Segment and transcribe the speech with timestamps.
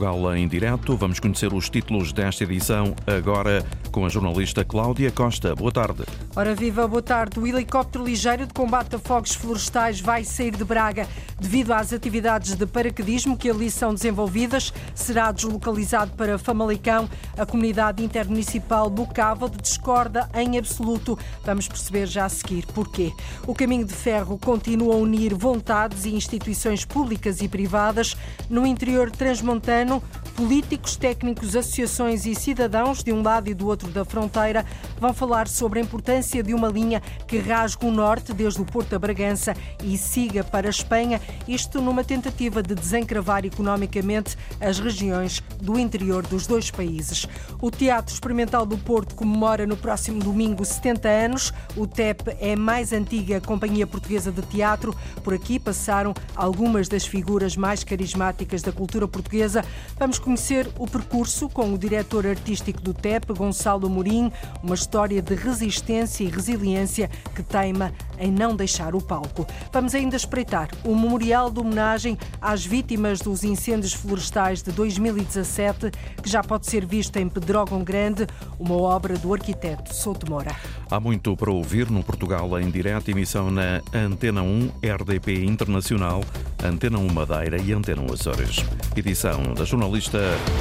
[0.00, 0.96] Portugal em direto.
[0.96, 5.54] Vamos conhecer os títulos desta edição agora com a jornalista Cláudia Costa.
[5.54, 6.04] Boa tarde.
[6.34, 7.38] Ora viva, boa tarde.
[7.38, 11.06] O helicóptero ligeiro de combate a fogos florestais vai sair de Braga
[11.38, 14.72] devido às atividades de paraquedismo que ali são desenvolvidas.
[14.94, 17.06] Será deslocalizado para Famalicão.
[17.36, 21.18] A comunidade intermunicipal Bucava discorda em absoluto.
[21.44, 23.12] Vamos perceber já a seguir porquê.
[23.46, 28.16] O caminho de ferro continua a unir vontades e instituições públicas e privadas.
[28.48, 29.89] No interior transmontano,
[30.36, 34.64] políticos, técnicos, associações e cidadãos de um lado e do outro da fronteira
[34.98, 38.94] vão falar sobre a importância de uma linha que rasgue o norte desde o Porto
[38.94, 45.42] a Bragança e siga para a Espanha, isto numa tentativa de desencravar economicamente as regiões
[45.60, 47.26] do interior dos dois países.
[47.60, 51.52] O Teatro Experimental do Porto comemora no próximo domingo 70 anos.
[51.76, 54.94] O TEP é a mais antiga companhia portuguesa de teatro.
[55.22, 59.64] Por aqui passaram algumas das figuras mais carismáticas da cultura portuguesa.
[59.98, 65.34] Vamos conhecer o percurso com o diretor artístico do TEP, Gonçalo Amorim, uma história de
[65.34, 69.46] resistência e resiliência que teima em não deixar o palco.
[69.72, 75.90] Vamos ainda espreitar o memorial de homenagem às vítimas dos incêndios florestais de 2017,
[76.22, 78.26] que já pode ser visto em Pedrógão Grande,
[78.58, 80.54] uma obra do arquiteto Souto Moura.
[80.90, 86.22] Há muito para ouvir no Portugal em direto, emissão na Antena 1, RDP Internacional,
[86.62, 88.64] Antena 1 Madeira e Antena 1 Açores.
[88.94, 90.18] Edição da jornalista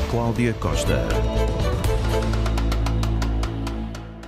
[0.10, 1.08] Cláudia Costa.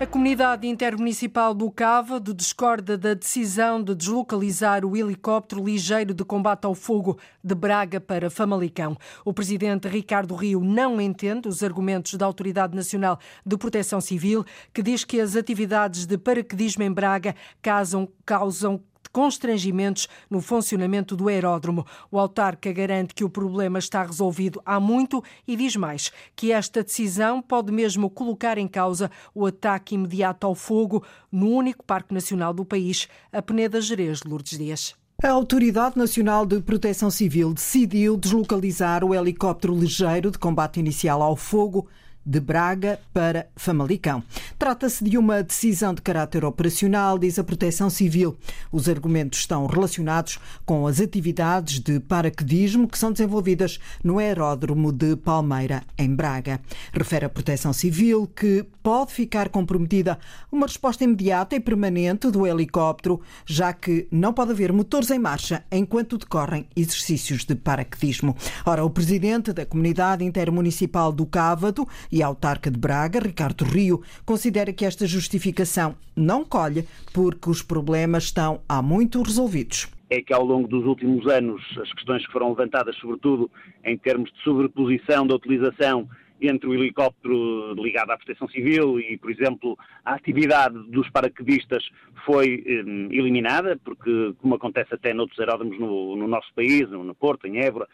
[0.02, 6.66] A comunidade intermunicipal do Cávado discorda da decisão de deslocalizar o helicóptero ligeiro de combate
[6.66, 8.98] ao fogo de Braga para Famalicão.
[9.24, 14.44] O presidente Ricardo Rio não entende os argumentos da Autoridade Nacional de Proteção Civil,
[14.74, 18.82] que diz que as atividades de paraquedismo em Braga causam
[19.12, 21.86] constrangimentos no funcionamento do aeródromo.
[22.10, 26.84] O autarca garante que o problema está resolvido há muito e diz mais que esta
[26.84, 32.54] decisão pode mesmo colocar em causa o ataque imediato ao fogo no único parque nacional
[32.54, 34.96] do país, a Peneda Gerês Lourdes Dias.
[35.24, 41.36] A Autoridade Nacional de Proteção Civil decidiu deslocalizar o helicóptero ligeiro de combate inicial ao
[41.36, 41.88] fogo
[42.26, 44.24] de Braga para Famalicão.
[44.58, 48.38] Trata-se de uma decisão de caráter operacional, diz a Proteção Civil.
[48.72, 55.16] Os argumentos estão relacionados com as atividades de paraquedismo que são desenvolvidas no aeródromo de
[55.16, 56.60] Palmeira, em Braga.
[56.94, 60.18] Refere a Proteção Civil que pode ficar comprometida
[60.52, 65.64] uma resposta imediata e permanente do helicóptero, já que não pode haver motores em marcha
[65.72, 68.36] enquanto decorrem exercícios de paraquedismo.
[68.66, 74.74] Ora, o presidente da Comunidade Intermunicipal do Cávado e autarca de Braga, Ricardo Rio, considera
[74.74, 80.44] que esta justificação não colhe porque os problemas estão há muito resolvidos é que ao
[80.44, 83.50] longo dos últimos anos as questões que foram levantadas, sobretudo
[83.86, 86.08] em termos de sobreposição da utilização
[86.42, 91.88] entre o helicóptero ligado à proteção civil e, por exemplo, a atividade dos paraquedistas
[92.26, 92.80] foi eh,
[93.16, 97.88] eliminada, porque, como acontece até noutros aeródromos no, no nosso país, no Porto, em Évora,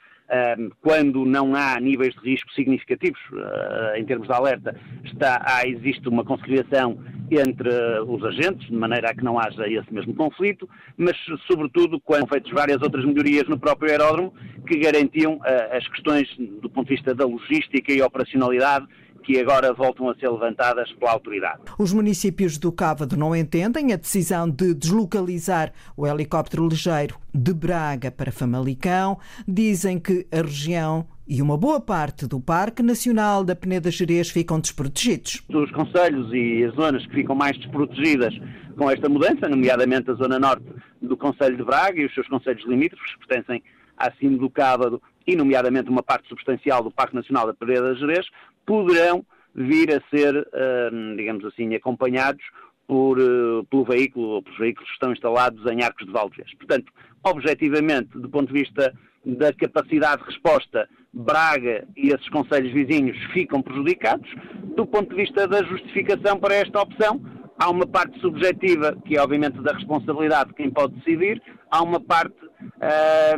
[0.81, 6.07] quando não há níveis de risco significativos ah, em termos de alerta, está, há, existe
[6.09, 6.97] uma conciliação
[7.29, 7.69] entre
[8.07, 11.15] os agentes, de maneira a que não haja esse mesmo conflito, mas
[11.45, 14.33] sobretudo quando são feitas várias outras melhorias no próprio aeródromo
[14.67, 18.88] que garantiam ah, as questões do ponto de vista da logística e operacionalidade
[19.27, 21.59] que agora voltam a ser levantadas pela autoridade.
[21.77, 28.09] Os municípios do Cávado não entendem a decisão de deslocalizar o helicóptero ligeiro de Braga
[28.09, 29.19] para Famalicão.
[29.45, 34.61] Dizem que a região e uma boa parte do Parque Nacional da Peneda Gerês ficam
[34.61, 35.44] desprotegidos.
[35.49, 38.33] Os conselhos e as zonas que ficam mais desprotegidas
[38.77, 40.63] com esta mudança, nomeadamente a zona norte
[41.01, 43.61] do Conselho de Braga e os seus conselhos limítrofes, que pertencem
[43.97, 48.25] acima do Cávado e nomeadamente uma parte substancial do Parque Nacional da Peneda Gerês,
[48.67, 50.47] poderão vir a ser,
[50.94, 52.44] hum, digamos assim, acompanhados
[52.88, 56.53] por, eh, pelo veículo, ou pelos veículos que estão instalados em arcos de Valdevez.
[56.53, 56.91] Portanto,
[57.24, 58.94] objetivamente, do ponto de vista
[59.25, 64.30] da capacidade de resposta, Braga e esses conselhos vizinhos ficam prejudicados.
[64.75, 67.19] Do ponto de vista da justificação para esta opção,
[67.57, 71.41] há uma parte subjetiva, que é obviamente da responsabilidade de quem pode decidir,
[71.71, 72.38] há uma parte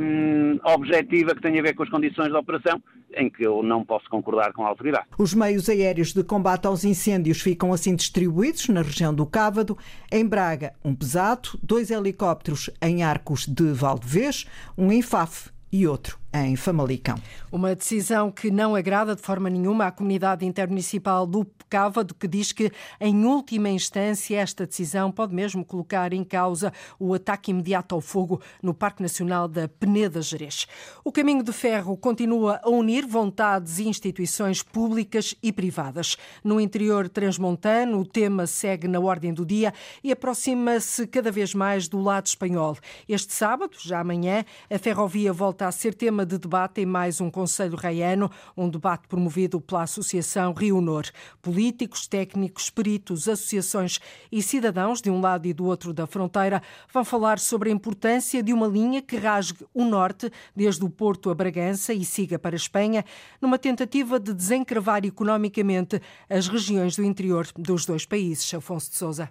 [0.01, 2.81] hum, objetiva que tem a ver com as condições de operação,
[3.15, 5.07] em que eu não posso concordar com a autoridade.
[5.17, 9.77] Os meios aéreos de combate aos incêndios ficam assim distribuídos na região do Cávado.
[10.11, 14.45] Em Braga, um pesado, dois helicópteros em arcos de Valdevez,
[14.77, 17.15] um em Faf e outro em Famalicão.
[17.51, 22.51] Uma decisão que não agrada de forma nenhuma à comunidade intermunicipal do Cávado, que diz
[22.51, 28.01] que, em última instância, esta decisão pode mesmo colocar em causa o ataque imediato ao
[28.01, 30.65] fogo no Parque Nacional da Peneda Gerês.
[31.03, 36.17] O caminho de ferro continua a unir vontades e instituições públicas e privadas.
[36.43, 39.71] No interior transmontano, o tema segue na ordem do dia
[40.03, 42.77] e aproxima-se cada vez mais do lado espanhol.
[43.07, 47.29] Este sábado, já amanhã, a ferrovia volta a ser tema de debate em mais um
[47.29, 51.05] Conselho Raiano, um debate promovido pela Associação Rio Nor
[51.41, 53.99] políticos, técnicos, peritos, associações
[54.31, 56.61] e cidadãos de um lado e do outro da fronteira
[56.91, 61.29] vão falar sobre a importância de uma linha que rasgue o norte desde o Porto
[61.29, 63.03] a Bragança e siga para a Espanha,
[63.41, 68.53] numa tentativa de desencravar economicamente as regiões do interior dos dois países.
[68.53, 69.29] Afonso de Souza.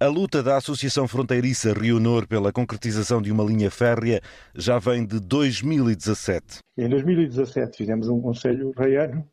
[0.00, 4.20] A luta da Associação Fronteiriça Rio Nor pela concretização de uma linha férrea
[4.54, 6.58] já vem de 2017.
[6.76, 9.24] Em 2017 fizemos um Conselho Reiano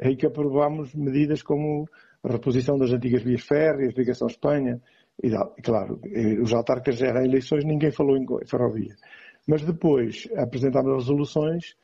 [0.00, 1.88] em que aprovámos medidas como
[2.22, 4.80] a reposição das antigas vias férreas, ligação à Espanha,
[5.22, 5.30] e
[5.62, 8.94] claro, eh, os autarcas eram eleições, ninguém falou em ferrovia.
[9.46, 11.74] Mas depois apresentámos resoluções,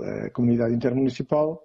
[0.00, 1.63] a comunidade intermunicipal,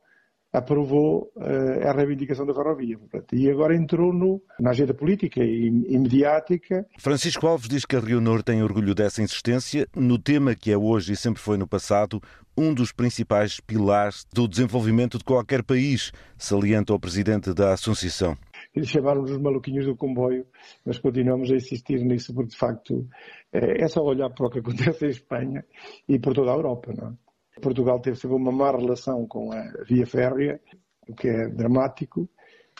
[0.51, 2.97] aprovou uh, a reivindicação da ferrovia.
[2.97, 6.85] Portanto, e agora entrou no, na agenda política e, e mediática.
[6.97, 10.77] Francisco Alves diz que a Rio Nor tem orgulho dessa insistência no tema que é
[10.77, 12.21] hoje e sempre foi no passado
[12.57, 18.35] um dos principais pilares do desenvolvimento de qualquer país, salienta o presidente da Associação.
[18.75, 20.45] Eles chamaram-nos os maluquinhos do comboio,
[20.85, 23.07] mas continuamos a insistir nisso porque, de facto,
[23.53, 25.65] é só olhar para o que acontece em Espanha
[26.07, 26.91] e por toda a Europa.
[26.97, 27.28] Não é?
[27.59, 30.59] Portugal teve sempre uma má relação com a via férrea,
[31.07, 32.29] o que é dramático,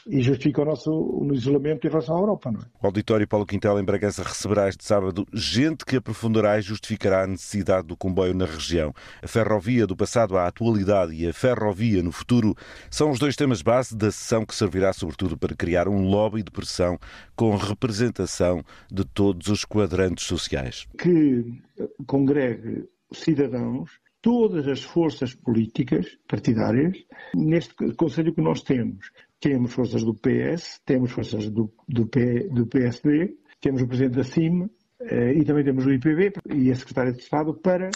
[0.08, 2.52] e justifica o nosso o isolamento em relação à Europa.
[2.52, 2.64] Não é?
[2.82, 7.28] O auditório Paulo Quintel em Bragança receberá este sábado gente que aprofundará e justificará a
[7.28, 8.94] necessidade do comboio na região.
[9.22, 12.56] A ferrovia do passado à atualidade e a ferrovia no futuro
[12.90, 16.52] são os dois temas base da sessão que servirá sobretudo para criar um lobby de
[16.52, 16.98] pressão
[17.36, 20.88] com representação de todos os quadrantes sociais.
[20.98, 21.62] Que
[22.06, 23.92] congregue cidadãos
[24.22, 26.98] todas as forças políticas partidárias
[27.36, 29.12] neste Conselho que nós temos.
[29.40, 34.24] Temos forças do PS, temos forças do, do, P, do PSD, temos o Presidente da
[34.24, 34.70] CIM
[35.02, 37.90] eh, e também temos o IPB e a Secretária de Estado para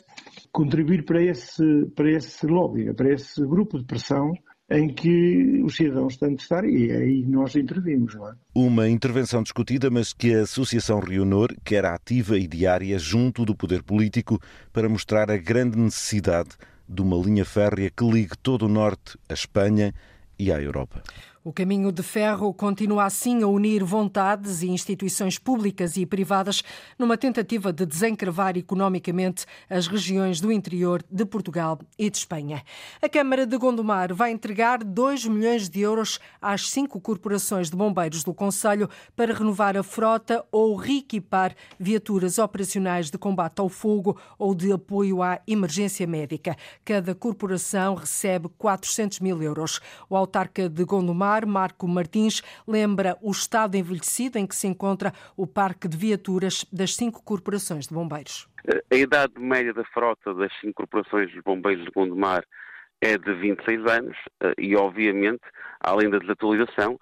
[0.51, 1.63] contribuir para esse,
[1.95, 4.31] para esse lobby, para esse grupo de pressão
[4.69, 8.15] em que os cidadãos têm de estar e aí nós intervimos.
[8.15, 8.33] É?
[8.55, 13.83] Uma intervenção discutida, mas que a Associação Rionor quer ativa e diária junto do poder
[13.83, 14.39] político
[14.71, 16.51] para mostrar a grande necessidade
[16.87, 19.93] de uma linha férrea que ligue todo o Norte à Espanha
[20.37, 21.03] e à Europa.
[21.45, 26.63] O caminho de ferro continua assim a unir vontades e instituições públicas e privadas
[26.97, 32.63] numa tentativa de desencravar economicamente as regiões do interior de Portugal e de Espanha.
[33.01, 38.23] A Câmara de Gondomar vai entregar 2 milhões de euros às cinco corporações de bombeiros
[38.23, 44.55] do Conselho para renovar a frota ou reequipar viaturas operacionais de combate ao fogo ou
[44.55, 46.55] de apoio à emergência médica.
[46.85, 49.81] Cada corporação recebe 400 mil euros.
[50.09, 55.45] O autarca de Gondomar Marco Martins, lembra o estado envelhecido em que se encontra o
[55.45, 58.47] parque de viaturas das cinco corporações de bombeiros.
[58.91, 62.43] A idade média da frota das cinco corporações de bombeiros de Gondomar
[63.01, 65.41] é de 26 anos eh, e, obviamente,
[65.81, 66.97] além da desatualização,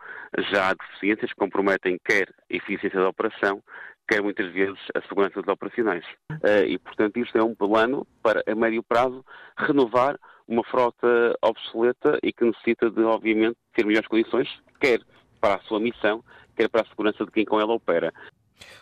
[0.51, 3.61] já há deficiências que comprometem quer a eficiência da operação,
[4.09, 6.03] quer muitas vezes a segurança dos operacionais.
[6.43, 9.23] Eh, e, portanto, isto é um plano para, a médio prazo,
[9.55, 10.17] renovar
[10.47, 14.99] uma frota obsoleta e que necessita de, obviamente, ter melhores condições, quer
[15.39, 16.23] para a sua missão,
[16.55, 18.13] quer para a segurança de quem com ela opera.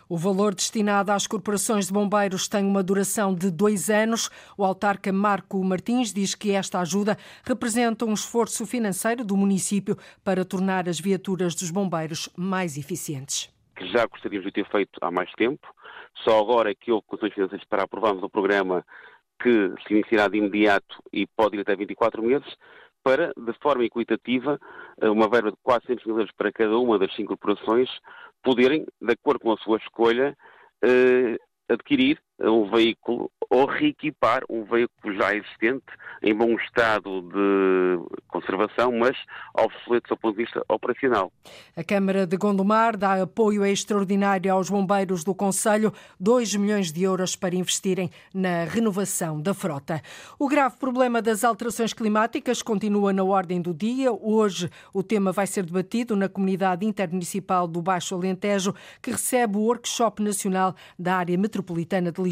[0.08, 4.28] O valor destinado às corporações de bombeiros tem uma duração de dois anos.
[4.56, 10.44] O autarca Marco Martins diz que esta ajuda representa um esforço financeiro do município para
[10.44, 13.50] tornar as viaturas dos bombeiros mais eficientes.
[13.76, 15.66] Que já gostaríamos de ter feito há mais tempo.
[16.24, 18.84] Só agora é que houve condições financeiras para aprovarmos o programa
[19.40, 22.56] que se iniciará de imediato e pode ir até 24 meses,
[23.02, 24.58] para, de forma equitativa,
[25.02, 27.88] uma verba de 400 mil euros para cada uma das cinco corporações
[28.42, 30.36] poderem, de acordo com a sua escolha,
[30.82, 35.84] eh, adquirir um veículo ou reequipar um veículo já existente
[36.22, 39.16] em bom estado de conservação, mas
[39.54, 41.32] obsoleto do ponto de vista operacional.
[41.76, 47.34] A Câmara de Gondomar dá apoio extraordinário aos bombeiros do Conselho, 2 milhões de euros
[47.34, 50.00] para investirem na renovação da frota.
[50.38, 54.12] O grave problema das alterações climáticas continua na ordem do dia.
[54.12, 59.62] Hoje o tema vai ser debatido na Comunidade Intermunicipal do Baixo Alentejo, que recebe o
[59.62, 62.29] Workshop Nacional da Área Metropolitana de Lisboa.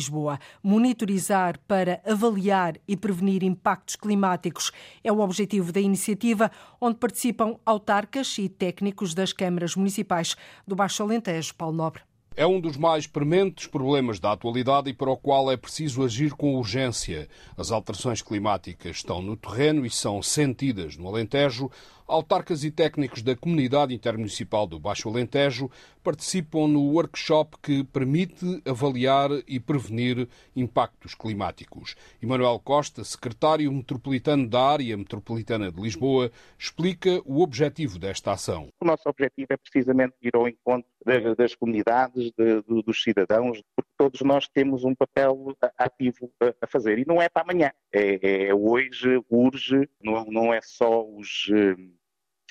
[0.62, 4.70] Monitorizar para avaliar e prevenir impactos climáticos
[5.02, 6.50] é o objetivo da iniciativa,
[6.80, 10.36] onde participam autarcas e técnicos das câmaras municipais
[10.66, 11.54] do Baixo Alentejo.
[11.54, 12.02] Paulo Nobre
[12.38, 16.34] é um dos mais prementes problemas da atualidade e para o qual é preciso agir
[16.34, 17.28] com urgência.
[17.56, 21.68] As alterações climáticas estão no terreno e são sentidas no Alentejo.
[22.08, 25.70] Autarcas e técnicos da Comunidade Intermunicipal do Baixo Alentejo
[26.02, 31.96] participam no workshop que permite avaliar e prevenir impactos climáticos.
[32.22, 38.70] Emanuel Costa, secretário metropolitano da Área Metropolitana de Lisboa, explica o objetivo desta ação.
[38.80, 40.88] O nosso objetivo é precisamente ir ao encontro
[41.36, 46.98] das comunidades, de, dos cidadãos, porque todos nós temos um papel ativo a fazer.
[46.98, 51.50] E não é para amanhã, é, é hoje, urge, não, não é só os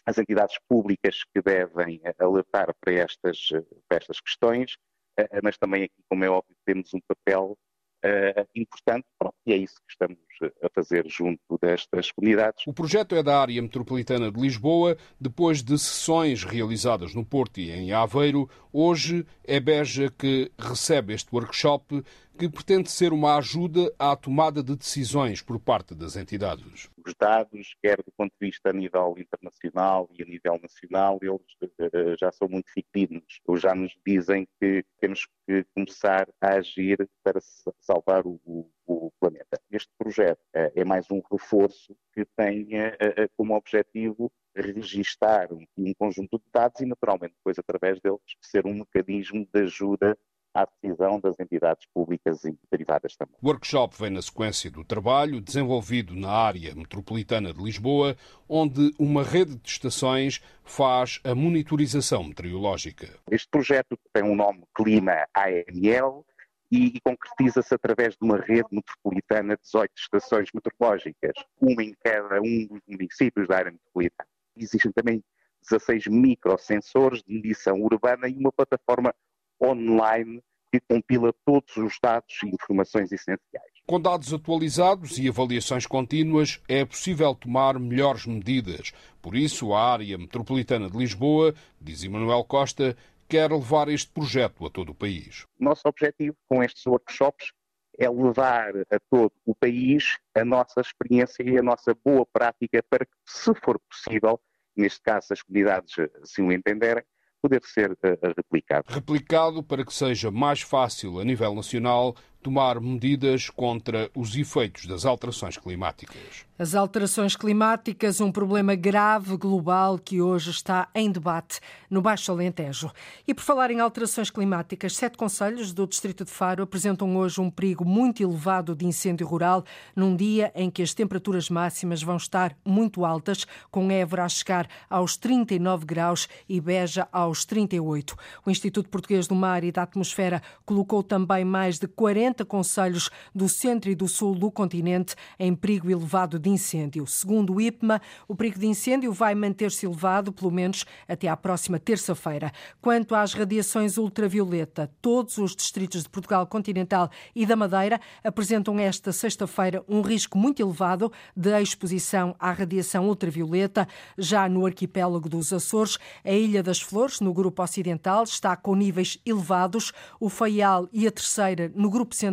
[0.07, 3.49] as entidades públicas que devem alertar para estas,
[3.89, 4.77] para estas questões,
[5.19, 7.57] eh, mas também aqui, como é óbvio, temos um papel
[8.05, 9.05] uh, importante
[9.45, 10.17] e é isso que estamos
[10.61, 12.65] a fazer junto destas comunidades.
[12.67, 14.97] O projeto é da área metropolitana de Lisboa.
[15.19, 21.33] Depois de sessões realizadas no Porto e em Aveiro, hoje é Beja que recebe este
[21.33, 22.03] workshop
[22.37, 26.87] que pretende ser uma ajuda à tomada de decisões por parte das entidades.
[27.05, 31.71] Os dados, quer do ponto de vista a nível internacional e a nível nacional, eles
[31.79, 33.41] eh, já são muito fidedignos.
[33.55, 37.39] Já nos dizem que temos que começar a agir para
[37.79, 38.39] salvar o,
[38.85, 39.59] o planeta.
[39.71, 46.39] Este projeto eh, é mais um reforço que tem eh, como objetivo registar um conjunto
[46.39, 50.17] de dados e, naturalmente, depois, através deles, ser um mecanismo de ajuda
[50.57, 53.35] à decisão das entidades públicas e privadas também.
[53.39, 58.17] O workshop vem na sequência do trabalho desenvolvido na área metropolitana de Lisboa,
[58.49, 63.07] onde uma rede de estações faz a monitorização meteorológica.
[63.29, 66.25] Este projeto tem um nome Clima AML
[66.71, 72.67] e concretiza-se através de uma rede metropolitana de 18 estações meteorológicas, uma em cada um
[72.67, 74.29] dos municípios da área metropolitana.
[74.57, 75.23] Existem também
[75.69, 79.13] 16 microsensores de medição urbana e uma plataforma
[79.61, 83.71] online que compila todos os dados e informações essenciais.
[83.85, 88.91] Com dados atualizados e avaliações contínuas, é possível tomar melhores medidas.
[89.21, 92.97] Por isso, a área metropolitana de Lisboa, diz Emanuel Costa,
[93.29, 95.45] quer levar este projeto a todo o país.
[95.57, 97.53] Nosso objetivo com estes workshops
[97.97, 103.05] é levar a todo o país a nossa experiência e a nossa boa prática para
[103.05, 104.39] que, se for possível,
[104.75, 107.03] neste caso as comunidades assim o entenderem,
[107.41, 108.85] poder ser uh, replicado.
[108.87, 112.15] Replicado para que seja mais fácil a nível nacional
[112.47, 116.47] tomar medidas contra os efeitos das alterações climáticas.
[116.59, 122.89] As alterações climáticas, um problema grave global que hoje está em debate no Baixo Alentejo.
[123.27, 127.51] E por falar em alterações climáticas, sete conselhos do Distrito de Faro apresentam hoje um
[127.51, 129.63] perigo muito elevado de incêndio rural,
[129.95, 134.67] num dia em que as temperaturas máximas vão estar muito altas, com Évora a chegar
[134.89, 138.15] aos 39 graus e Beja aos 38.
[138.43, 143.47] O Instituto Português do Mar e da Atmosfera colocou também mais de 40 conselhos do
[143.47, 147.05] centro e do sul do continente em perigo elevado de incêndio.
[147.05, 151.79] Segundo o IPMA, o perigo de incêndio vai manter-se elevado, pelo menos até à próxima
[151.79, 152.51] terça-feira.
[152.81, 159.11] Quanto às radiações ultravioleta, todos os distritos de Portugal continental e da Madeira apresentam esta
[159.11, 163.87] sexta-feira um risco muito elevado de exposição à radiação ultravioleta.
[164.17, 169.19] Já no arquipélago dos Açores, a Ilha das Flores, no grupo ocidental, está com níveis
[169.25, 169.91] elevados.
[170.19, 172.26] O Faial e a Terceira, no grupo central,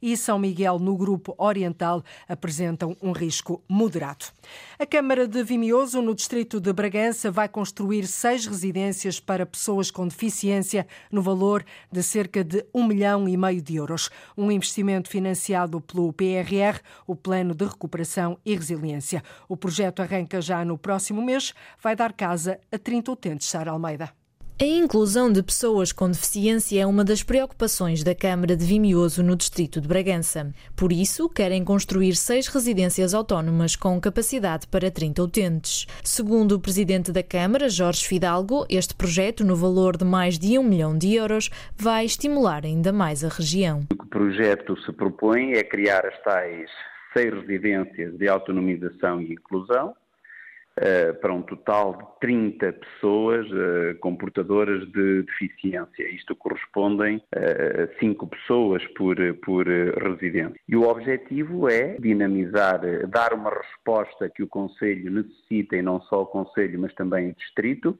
[0.00, 4.26] e São Miguel, no grupo oriental, apresentam um risco risco moderado.
[4.78, 10.06] A Câmara de Vimioso, no distrito de Bragança, vai construir seis residências para pessoas com
[10.06, 14.10] deficiência no valor de cerca de um milhão e meio de euros.
[14.36, 19.22] Um investimento financiado pelo PRR, o Plano de Recuperação e Resiliência.
[19.48, 21.52] O projeto arranca já no próximo mês,
[21.82, 23.48] vai dar casa a 30 utentes.
[23.48, 24.25] Sara Almeida.
[24.58, 29.36] A inclusão de pessoas com deficiência é uma das preocupações da Câmara de Vimioso no
[29.36, 30.50] distrito de Bragança.
[30.74, 35.86] Por isso, querem construir seis residências autónomas com capacidade para 30 utentes.
[36.02, 40.62] Segundo o presidente da Câmara, Jorge Fidalgo, este projeto, no valor de mais de um
[40.62, 43.80] milhão de euros, vai estimular ainda mais a região.
[43.92, 46.70] O que o projeto se propõe é criar as tais
[47.12, 49.94] seis residências de autonomização e inclusão,
[51.20, 56.08] para um total de 30 pessoas uh, com portadoras de deficiência.
[56.14, 60.60] Isto correspondem a 5 pessoas por, por residente.
[60.68, 66.22] E o objetivo é dinamizar, dar uma resposta que o Conselho necessita, e não só
[66.22, 67.98] o Conselho, mas também o Distrito,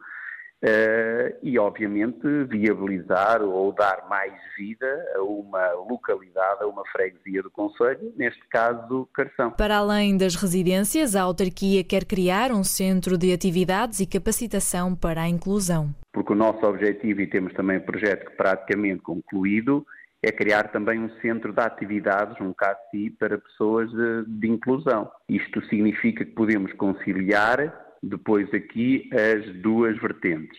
[0.65, 7.51] Uh, e, obviamente, viabilizar ou dar mais vida a uma localidade, a uma freguesia do
[7.51, 9.51] Conselho, neste caso, Carção.
[9.51, 15.23] Para além das residências, a autarquia quer criar um centro de atividades e capacitação para
[15.23, 15.95] a inclusão.
[16.11, 19.87] Porque o nosso objetivo, e temos também um projeto praticamente concluído,
[20.23, 25.11] é criar também um centro de atividades, um CACI, para pessoas de, de inclusão.
[25.29, 30.59] Isto significa que podemos conciliar depois aqui as duas vertentes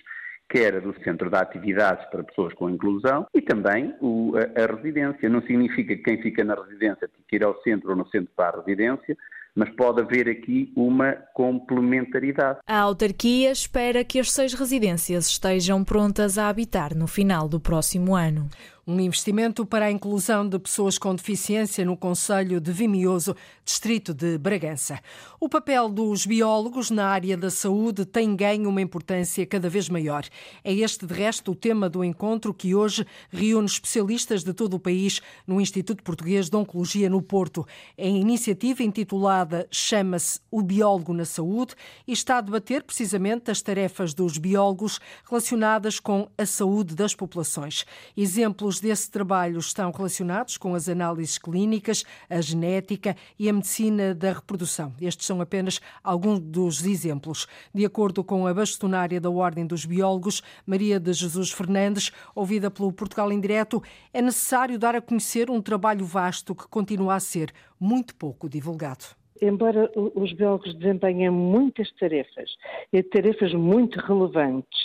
[0.49, 4.75] quer a do centro de atividades para pessoas com inclusão e também o, a, a,
[4.75, 5.29] residência.
[5.29, 8.31] Não significa que quem fica na residência tem que ir ao centro ou no centro
[8.35, 9.17] para a residência,
[9.55, 12.59] mas pode haver aqui uma complementaridade.
[12.65, 18.15] A autarquia espera que as seis residências estejam prontas a habitar no final do próximo
[18.15, 18.47] ano.
[18.89, 24.37] Um investimento para a inclusão de pessoas com deficiência no Conselho de Vimioso, distrito de
[24.37, 25.01] Bragança.
[25.41, 30.23] O papel dos biólogos na área da saúde tem ganho uma importância cada vez maior.
[30.63, 34.79] É este, de resto, o tema do encontro que hoje reúne especialistas de todo o
[34.79, 37.67] país no Instituto Português de Oncologia no Porto.
[37.97, 41.75] A iniciativa intitulada chama-se O Biólogo na Saúde
[42.07, 44.97] e está a debater precisamente as tarefas dos biólogos
[45.29, 47.85] relacionadas com a saúde das populações.
[48.15, 54.33] Exemplos desse trabalho estão relacionados com as análises clínicas, a genética e a medicina da
[54.33, 54.93] reprodução.
[55.01, 57.47] Estes são apenas alguns dos exemplos.
[57.73, 62.91] De acordo com a bastonária da Ordem dos Biólogos, Maria de Jesus Fernandes, ouvida pelo
[62.91, 63.81] Portugal em Direto,
[64.13, 69.05] é necessário dar a conhecer um trabalho vasto que continua a ser muito pouco divulgado
[69.41, 72.49] embora os biólogos desempenhem muitas tarefas,
[72.91, 74.79] e tarefas muito relevantes,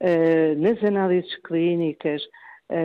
[0.00, 2.28] uh, nas análises clínicas, eh,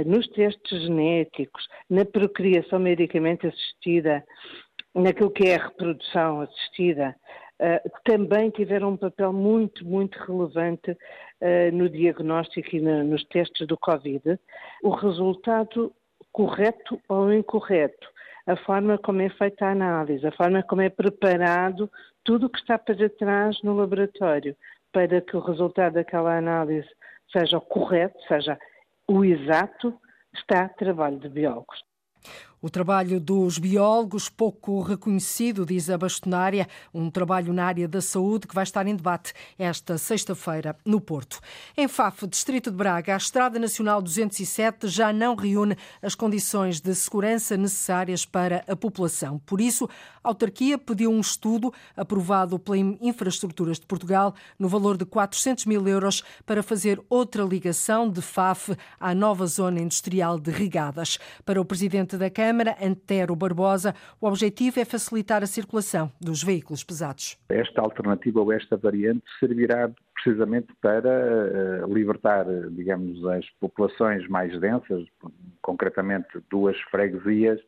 [0.05, 4.23] nos testes genéticos, na procriação medicamente assistida,
[4.95, 7.15] naquilo que é a reprodução assistida,
[7.61, 13.77] uh, também tiveram um papel muito, muito relevante uh, no diagnóstico e nos testes do
[13.77, 14.39] Covid.
[14.81, 15.93] O resultado
[16.31, 18.07] correto ou incorreto,
[18.47, 21.91] a forma como é feita a análise, a forma como é preparado
[22.23, 24.55] tudo o que está para trás no laboratório,
[24.91, 26.87] para que o resultado daquela análise
[27.31, 28.57] seja correto, seja
[29.07, 29.99] o exato
[30.33, 31.83] está trabalho de biólogos.
[32.65, 38.47] O trabalho dos biólogos, pouco reconhecido, diz a bastonária, um trabalho na área da saúde
[38.47, 41.39] que vai estar em debate esta sexta-feira no Porto.
[41.77, 46.95] Em Faf, Distrito de Braga, a Estrada Nacional 207 já não reúne as condições de
[46.95, 49.37] segurança necessárias para a população.
[49.45, 49.87] Por isso,
[50.23, 55.87] a autarquia pediu um estudo aprovado pela Infraestruturas de Portugal no valor de 400 mil
[55.87, 61.19] euros para fazer outra ligação de Faf à nova zona industrial de Rigadas.
[61.45, 66.41] Para o presidente da Câmara, Câmara, Antero Barbosa, o objetivo é facilitar a circulação dos
[66.41, 67.37] veículos pesados.
[67.49, 71.09] Esta alternativa ou esta variante servirá precisamente para
[71.85, 75.05] uh, libertar, digamos, as populações mais densas,
[75.61, 77.59] concretamente duas freguesias,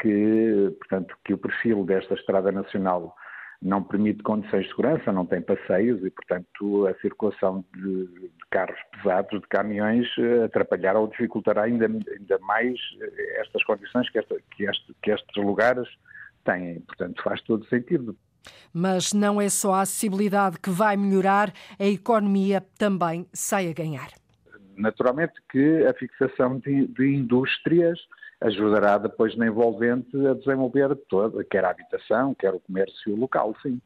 [0.00, 3.14] que, portanto, que o perfil desta estrada nacional
[3.60, 8.78] não permite condições de segurança, não tem passeios e, portanto, a circulação de, de carros
[8.92, 14.36] pesados, de caminhões, eh, atrapalhará ou dificultará ainda, ainda mais eh, estas condições que, esta,
[14.50, 15.88] que, este, que estes lugares
[16.44, 16.80] têm.
[16.80, 18.16] Portanto, faz todo sentido.
[18.72, 24.08] Mas não é só a acessibilidade que vai melhorar, a economia também sai a ganhar.
[24.76, 27.98] Naturalmente que a fixação de, de indústrias
[28.40, 33.80] ajudará depois na envolvente a desenvolver toda, quer a habitação, quer o comércio local, sim.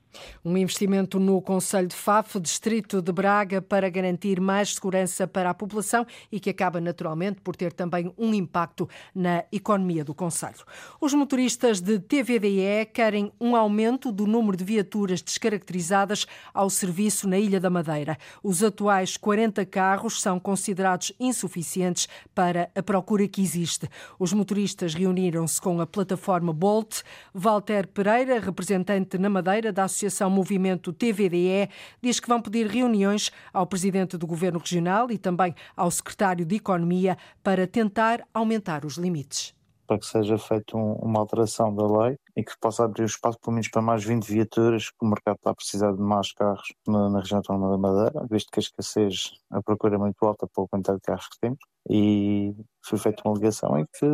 [0.45, 5.55] Um investimento no Conselho de Faf, Distrito de Braga, para garantir mais segurança para a
[5.55, 10.65] população e que acaba naturalmente por ter também um impacto na economia do Conselho.
[11.01, 17.39] Os motoristas de TVDE querem um aumento do número de viaturas descaracterizadas ao serviço na
[17.39, 18.19] Ilha da Madeira.
[18.43, 23.89] Os atuais 40 carros são considerados insuficientes para a procura que existe.
[24.19, 27.03] Os motoristas reuniram-se com a plataforma Bolt.
[27.35, 31.69] Walter Pereira, representante na Madeira da Associação Movimento TVDE,
[32.01, 36.57] diz que vão pedir reuniões ao presidente do Governo Regional e também ao secretário de
[36.57, 39.60] Economia para tentar aumentar os limites
[39.91, 43.55] para que seja feita um, uma alteração da lei e que possa abrir espaço pelo
[43.55, 47.11] menos para mais 20 viaturas, que o mercado está a precisar de mais carros na,
[47.11, 50.69] na região autónoma da Madeira, visto que a escassez, a procura é muito alta pela
[50.69, 51.59] quantidade de carros que temos,
[51.91, 52.55] e
[52.87, 54.07] foi feita uma ligação em que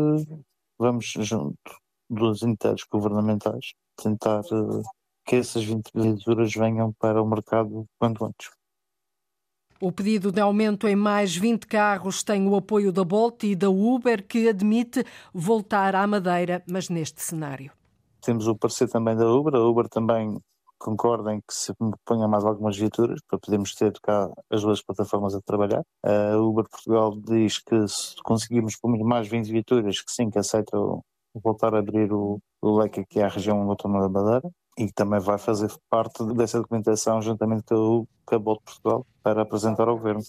[0.79, 1.59] vamos, junto
[2.09, 4.83] dos entidades governamentais, tentar uh,
[5.27, 8.49] que essas 20 viaturas venham para o mercado quanto antes.
[9.81, 13.69] O pedido de aumento em mais 20 carros tem o apoio da Bolt e da
[13.69, 17.71] Uber, que admite voltar à Madeira, mas neste cenário.
[18.23, 19.55] Temos o parecer também da Uber.
[19.55, 20.39] A Uber também
[20.79, 21.73] concordo em que se
[22.05, 25.83] ponha mais algumas viaturas para podermos ter cá as duas plataformas a trabalhar.
[26.03, 30.77] A Uber Portugal diz que se conseguirmos pôr mais 20 viaturas, que sim, que aceita
[31.35, 35.39] voltar a abrir o, o leque aqui à região autónoma da Madeira e também vai
[35.39, 40.23] fazer parte dessa documentação juntamente com o Cabo de Portugal para apresentar ao Governo.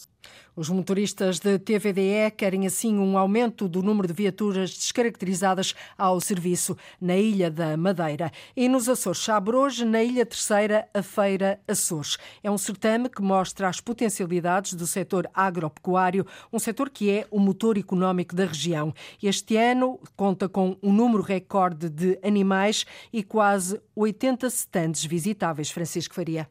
[0.56, 6.76] Os motoristas de TVDE querem assim um aumento do número de viaturas descaracterizadas ao serviço
[7.00, 8.32] na Ilha da Madeira.
[8.56, 12.18] E nos Açores abre hoje, na Ilha Terceira, a Feira Açores.
[12.42, 17.40] É um certame que mostra as potencialidades do setor agropecuário, um setor que é o
[17.40, 18.92] motor económico da região.
[19.22, 22.84] Este ano conta com um número recorde de animais
[23.14, 25.70] e quase 80 stands visitáveis.
[25.70, 26.50] Francisco Faria.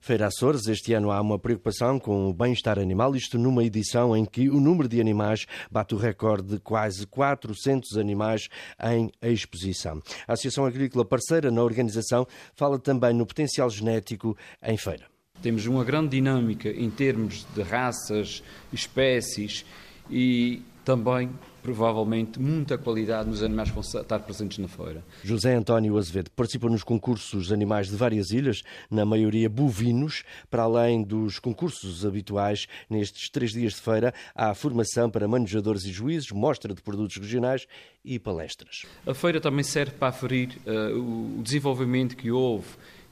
[0.00, 4.24] Feira Açores, este ano há uma preocupação com o bem-estar animal, isto numa edição em
[4.24, 8.48] que o número de animais bate o recorde de quase 400 animais
[8.82, 10.00] em exposição.
[10.26, 15.06] A Associação Agrícola parceira na organização fala também no potencial genético em feira.
[15.42, 19.64] Temos uma grande dinâmica em termos de raças, espécies
[20.10, 21.28] e também
[21.62, 25.04] provavelmente muita qualidade nos animais que vão estar presentes na feira.
[25.22, 30.24] José António Azevedo participa nos concursos animais de várias ilhas, na maioria bovinos.
[30.50, 35.92] Para além dos concursos habituais, nestes três dias de feira, há formação para manejadores e
[35.92, 37.66] juízes, mostra de produtos regionais
[38.02, 38.86] e palestras.
[39.06, 42.68] A feira também serve para aferir uh, o desenvolvimento que houve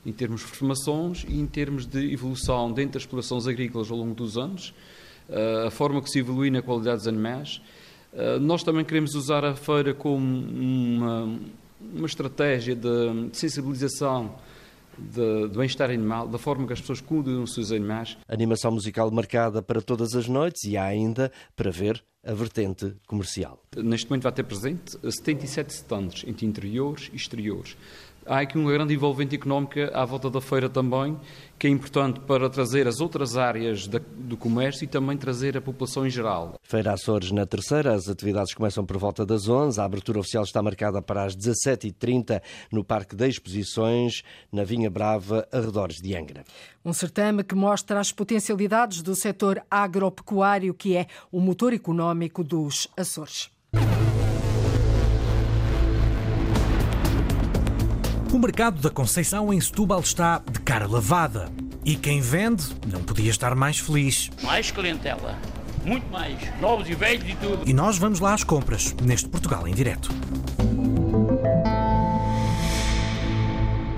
[0.07, 4.15] em termos de formações e em termos de evolução dentro das explorações agrícolas ao longo
[4.15, 4.73] dos anos,
[5.67, 7.61] a forma que se evolui na qualidade dos animais
[8.17, 11.39] eh, nós também queremos usar a feira como uma,
[11.81, 14.35] uma estratégia de sensibilização
[14.97, 18.17] do bem-estar animal, da forma que as pessoas cuidam dos seus animais.
[18.27, 23.63] Animação musical marcada para todas as noites e há ainda para ver a vertente comercial.
[23.77, 27.77] Neste momento vai ter presente 77 stands entre interiores e exteriores.
[28.29, 31.17] Há aqui uma grande envolvente económica à volta da feira também,
[31.57, 36.05] que é importante para trazer as outras áreas do comércio e também trazer a população
[36.05, 36.59] em geral.
[36.61, 40.61] Feira Açores na terceira, as atividades começam por volta das 11, a abertura oficial está
[40.61, 46.43] marcada para as 17h30 no Parque de Exposições, na Vinha Brava, arredores de Angra.
[46.85, 52.89] Um certame que mostra as potencialidades do setor agropecuário, que é o motor económico dos
[52.97, 53.51] Açores.
[58.33, 61.51] O mercado da Conceição em Setúbal está de cara lavada.
[61.85, 64.31] E quem vende não podia estar mais feliz.
[64.43, 65.39] Mais clientela,
[65.85, 67.63] muito mais, novos e velhos e tudo.
[67.69, 70.11] E nós vamos lá às compras, neste Portugal em direto.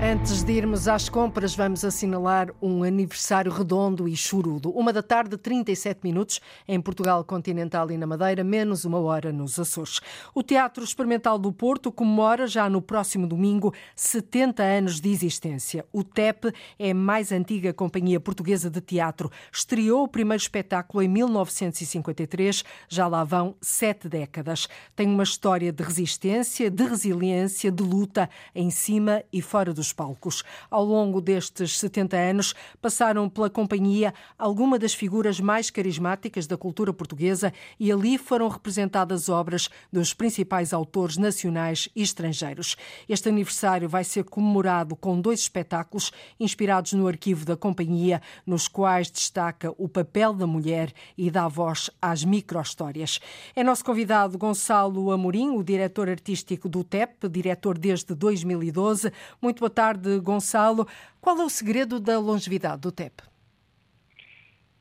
[0.01, 4.71] Antes de irmos às compras, vamos assinalar um aniversário redondo e churudo.
[4.71, 9.59] Uma da tarde, 37 minutos, em Portugal continental e na Madeira, menos uma hora nos
[9.59, 9.99] Açores.
[10.33, 15.85] O Teatro Experimental do Porto comemora já no próximo domingo 70 anos de existência.
[15.91, 19.29] O TEP é a mais antiga companhia portuguesa de teatro.
[19.51, 24.69] Estreou o primeiro espetáculo em 1953, já lá vão sete décadas.
[24.95, 30.43] Tem uma história de resistência, de resiliência, de luta em cima e fora dos palcos.
[30.69, 36.93] Ao longo destes 70 anos, passaram pela companhia algumas das figuras mais carismáticas da cultura
[36.93, 42.75] portuguesa e ali foram representadas obras dos principais autores nacionais e estrangeiros.
[43.07, 49.09] Este aniversário vai ser comemorado com dois espetáculos inspirados no arquivo da companhia, nos quais
[49.09, 53.19] destaca o papel da mulher e dá voz às micro-histórias.
[53.55, 59.11] É nosso convidado Gonçalo Amorim, o diretor artístico do TEP, diretor desde 2012.
[59.41, 60.85] Muito boa tarde Gonçalo.
[61.21, 63.23] Qual é o segredo da longevidade do TEP?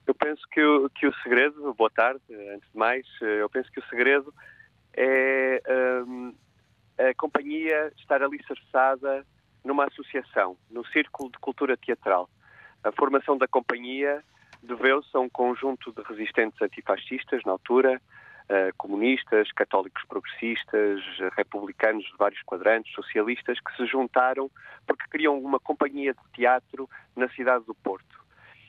[0.05, 2.21] Eu penso que o, que o segredo, boa tarde,
[2.53, 4.35] antes de mais, eu penso que o segredo
[4.97, 5.63] é
[6.05, 6.35] um,
[6.99, 9.25] a companhia estar alicerçada
[9.65, 12.29] numa associação, no Círculo de Cultura Teatral.
[12.83, 14.25] A formação da companhia
[14.65, 18.03] deveu-se a um conjunto de resistentes antifascistas na altura,
[18.49, 21.01] uh, comunistas, católicos progressistas,
[21.37, 24.51] republicanos de vários quadrantes, socialistas, que se juntaram
[24.87, 28.19] porque queriam uma companhia de teatro na cidade do Porto.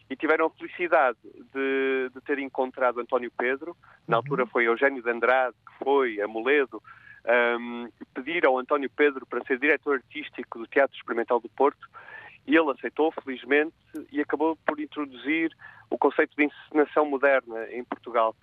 [0.10, 4.24] E tiveram a felicidade de, de ter encontrado António Pedro, na uhum.
[4.24, 6.82] altura foi Eugênio de Andrade, que foi a Moledo,
[7.60, 11.88] um, pedir ao António Pedro para ser diretor artístico do Teatro Experimental do Porto,
[12.48, 13.76] e ele aceitou, felizmente,
[14.12, 15.56] e acabou por introduzir
[15.90, 18.36] o conceito de encenação moderna em Portugal.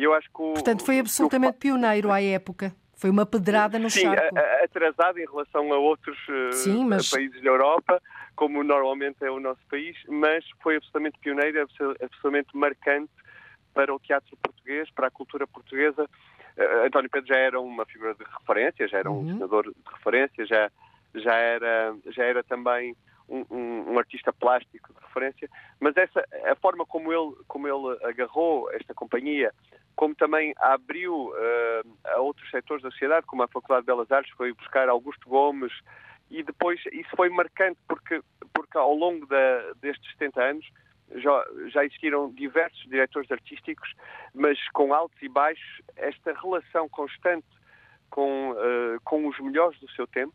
[0.00, 1.60] E eu acho que o, Portanto, foi absolutamente o...
[1.60, 2.74] pioneiro à época.
[2.96, 4.34] Foi uma pedrada no Sim, charco.
[4.34, 7.10] Sim, atrasado em relação a outros eh, Sim, mas...
[7.10, 8.02] países da Europa,
[8.34, 11.66] como normalmente é o nosso país, mas foi absolutamente pioneiro,
[12.00, 13.12] absolutamente marcante
[13.74, 16.04] para o teatro português, para a cultura portuguesa.
[16.56, 19.34] Uh, António Pedro já era uma figura de referência, já era um uhum.
[19.34, 20.70] senador de referência, já,
[21.14, 22.96] já, era, já era também
[23.30, 28.70] um, um, artista plástico de referência, mas essa, a forma como ele, como ele agarrou
[28.72, 29.52] esta companhia,
[29.94, 34.32] como também abriu uh, a outros setores da sociedade, como a Faculdade de Belas Artes,
[34.36, 35.72] foi buscar Augusto Gomes,
[36.30, 38.20] e depois isso foi marcante porque,
[38.52, 40.66] porque ao longo da, destes 70 anos
[41.16, 43.92] já, já existiram diversos diretores artísticos,
[44.34, 47.46] mas com altos e baixos, esta relação constante
[48.10, 50.34] com, uh, com os melhores do seu tempo,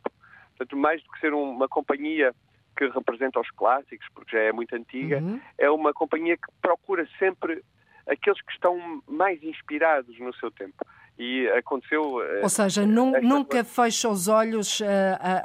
[0.58, 2.34] portanto, mais do que ser uma companhia
[2.76, 5.40] que representa os clássicos, porque já é muito antiga, uhum.
[5.58, 7.64] é uma companhia que procura sempre
[8.08, 10.86] aqueles que estão mais inspirados no seu tempo.
[11.18, 12.22] E aconteceu.
[12.22, 14.86] Eh, Ou seja, nunca fecha os olhos uh,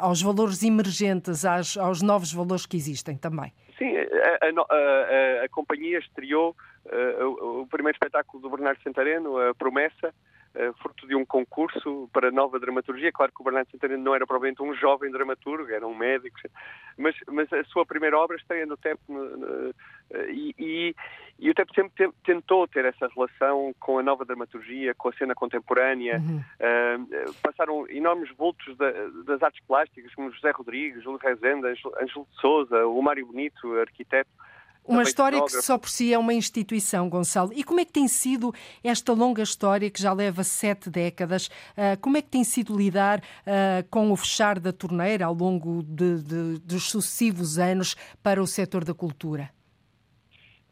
[0.01, 3.53] aos valores emergentes, aos, aos novos valores que existem também.
[3.79, 9.39] Sim, a, a, a, a companhia estreou uh, o, o, primeiro espetáculo do Bernardo Santareno,
[9.39, 10.13] a Promessa,
[10.83, 13.13] fruto de um concurso para nova dramaturgia.
[13.13, 16.39] Claro que o Bernardo Santareno não era provavelmente um jovem dramaturgo, era um médico,
[16.99, 19.75] mas, mas a sua primeira obra estreia no TEP no, no,
[20.29, 20.97] e, e,
[21.39, 25.13] e, o TEP sempre te, tentou ter essa relação com a nova dramaturgia, com a
[25.13, 26.19] cena contemporânea.
[26.19, 26.39] Uhum.
[26.39, 28.91] Uh, passaram enormes vultos da,
[29.25, 34.31] das artes plásticas, como José Rodrigues, Júlio Rezende, Ângelo de Souza, o Mário Bonito, arquiteto.
[34.85, 37.53] Uma história que só por si é uma instituição, Gonçalo.
[37.55, 41.47] E como é que tem sido esta longa história que já leva sete décadas?
[41.47, 45.83] Uh, como é que tem sido lidar uh, com o fechar da torneira ao longo
[45.83, 49.51] de, de, dos sucessivos anos para o setor da cultura?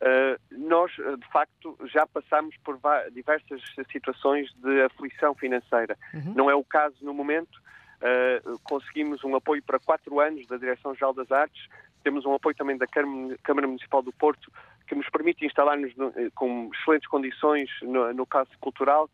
[0.00, 2.78] Uh, nós, de facto, já passamos por
[3.12, 5.96] diversas situações de aflição financeira.
[6.14, 6.34] Uhum.
[6.34, 7.58] Não é o caso no momento.
[7.98, 11.66] Uh, conseguimos um apoio para quatro anos da Direção-Geral das Artes,
[12.02, 14.50] temos um apoio também da Câmara Municipal do Porto,
[14.86, 15.92] que nos permite instalar-nos
[16.34, 19.08] com excelentes condições no, no caso cultural.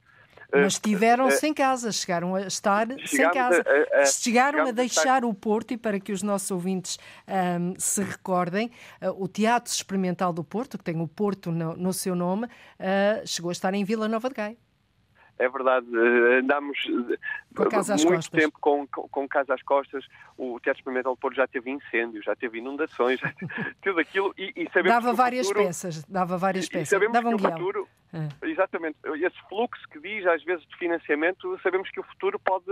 [0.53, 3.65] Mas estiveram uh, sem casa, chegaram a estar sem casa.
[3.93, 7.75] A, a, chegaram a deixar a o Porto, e para que os nossos ouvintes um,
[7.77, 8.71] se recordem,
[9.03, 13.27] uh, o Teatro Experimental do Porto, que tem o Porto no, no seu nome, uh,
[13.27, 14.57] chegou a estar em Vila Nova de Gaia.
[15.39, 15.87] É verdade,
[16.39, 16.79] andámos
[18.05, 20.07] muito tempo com, com, com casa às costas.
[20.39, 24.35] O Teatro Experimental do Porto já teve incêndios, já teve inundações, já teve tudo aquilo.
[24.39, 26.89] E, e sabemos dava várias futuro, peças, dava várias peças.
[26.89, 28.49] sabemos dava um que o futuro, é.
[28.49, 28.97] Exatamente.
[29.17, 32.65] Esse fluxo que diz, às vezes, de financiamento, sabemos que o futuro pode.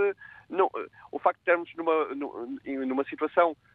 [0.49, 0.71] Não,
[1.11, 2.15] o facto de estarmos numa,
[2.87, 3.72] numa situação, eh,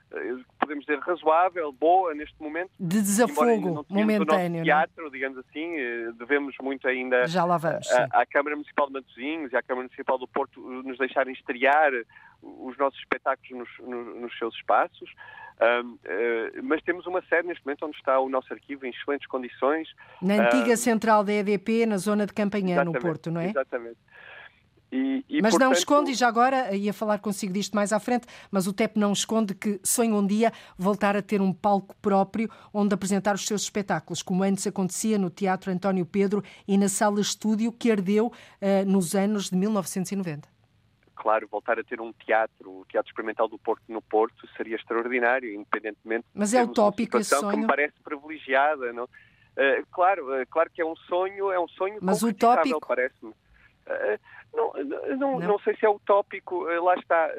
[0.59, 2.71] podemos dizer, razoável, boa neste momento.
[2.79, 4.61] De desafogo momentâneo.
[4.61, 4.63] É?
[4.63, 7.27] teatro, digamos assim, eh, devemos muito ainda.
[7.27, 7.89] Já lá vamos.
[7.91, 11.91] À, à Câmara Municipal de Matosinhos e à Câmara Municipal do Porto nos deixarem estrear
[12.41, 15.09] os nossos espetáculos nos, nos, nos seus espaços.
[15.59, 15.97] Um, uh,
[16.63, 19.89] mas temos uma sede neste momento onde está o nosso arquivo em excelentes condições.
[20.21, 23.49] Na antiga central da EDP, na zona de Campanhã, no Porto, não é?
[23.49, 23.97] Exatamente.
[24.91, 25.69] E, e, mas portanto...
[25.69, 28.97] não esconde, e já agora ia falar consigo disto mais à frente, mas o TEP
[28.97, 33.45] não esconde que sonha um dia voltar a ter um palco próprio onde apresentar os
[33.45, 38.27] seus espetáculos, como antes acontecia no Teatro António Pedro e na Sala Estúdio que ardeu
[38.27, 40.57] uh, nos anos de 1990
[41.17, 45.53] claro, voltar a ter um teatro, o Teatro Experimental do Porto no Porto, seria extraordinário,
[45.53, 47.51] independentemente Mas é utópico esse sonho.
[47.51, 49.03] que me parece privilegiada, não?
[49.03, 53.33] Uh, claro, uh, claro que é um sonho, é um sonho Mas utópico parece-me.
[54.53, 54.73] Não,
[55.17, 57.29] não, não, sei se é utópico, lá está.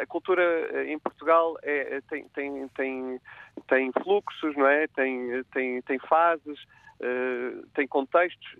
[0.00, 0.42] a cultura
[0.84, 3.20] em Portugal é, tem, tem, tem,
[3.68, 4.86] tem fluxos, não é?
[4.88, 6.58] Tem, tem, tem fases,
[7.74, 8.56] tem contextos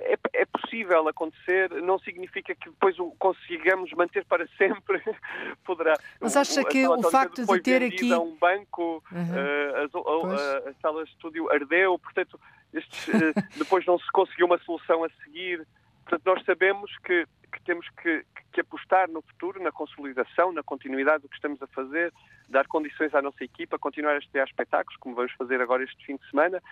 [0.00, 5.02] é, é, possível acontecer, não significa que depois o consigamos manter para sempre.
[5.64, 5.94] Poderá.
[6.20, 8.12] Mas acha que o facto de ter aqui.
[8.14, 9.22] um banco, uhum.
[9.22, 12.38] uh, a, a, a, sala de estúdio ardeu, portanto,
[12.72, 13.06] estes,
[13.58, 15.66] depois não se conseguiu uma solução a seguir.
[16.08, 21.22] Portanto, nós sabemos que, que temos que, que, apostar no futuro, na consolidação, na continuidade
[21.22, 22.12] do que estamos a fazer,
[22.48, 26.16] dar condições à nossa equipa, continuar a estrear espetáculos, como vamos fazer agora este fim
[26.16, 26.62] de semana,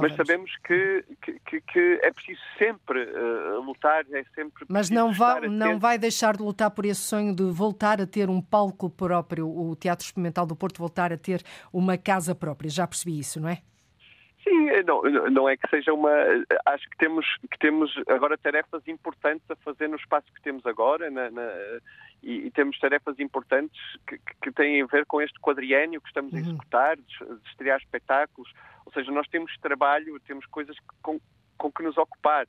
[0.00, 5.46] mas sabemos que, que, que, é preciso sempre uh, lutar, é sempre Mas não vai,
[5.46, 9.46] não vai deixar de lutar por esse sonho de voltar a ter um palco próprio,
[9.46, 13.50] o Teatro Experimental do Porto voltar a ter uma casa própria, já percebi isso, não
[13.50, 13.60] é?
[14.46, 16.10] Sim, não, não é que seja uma.
[16.66, 21.10] Acho que temos, que temos agora tarefas importantes a fazer no espaço que temos agora
[21.10, 21.42] na, na,
[22.22, 26.32] e, e, temos tarefas importantes que, que, têm a ver com este quadriênio que estamos
[26.32, 26.42] a uhum.
[26.42, 28.48] executar, de, de estrear espetáculos.
[28.84, 31.18] Ou seja, nós temos trabalho, temos coisas com,
[31.58, 32.46] com que nos ocupar.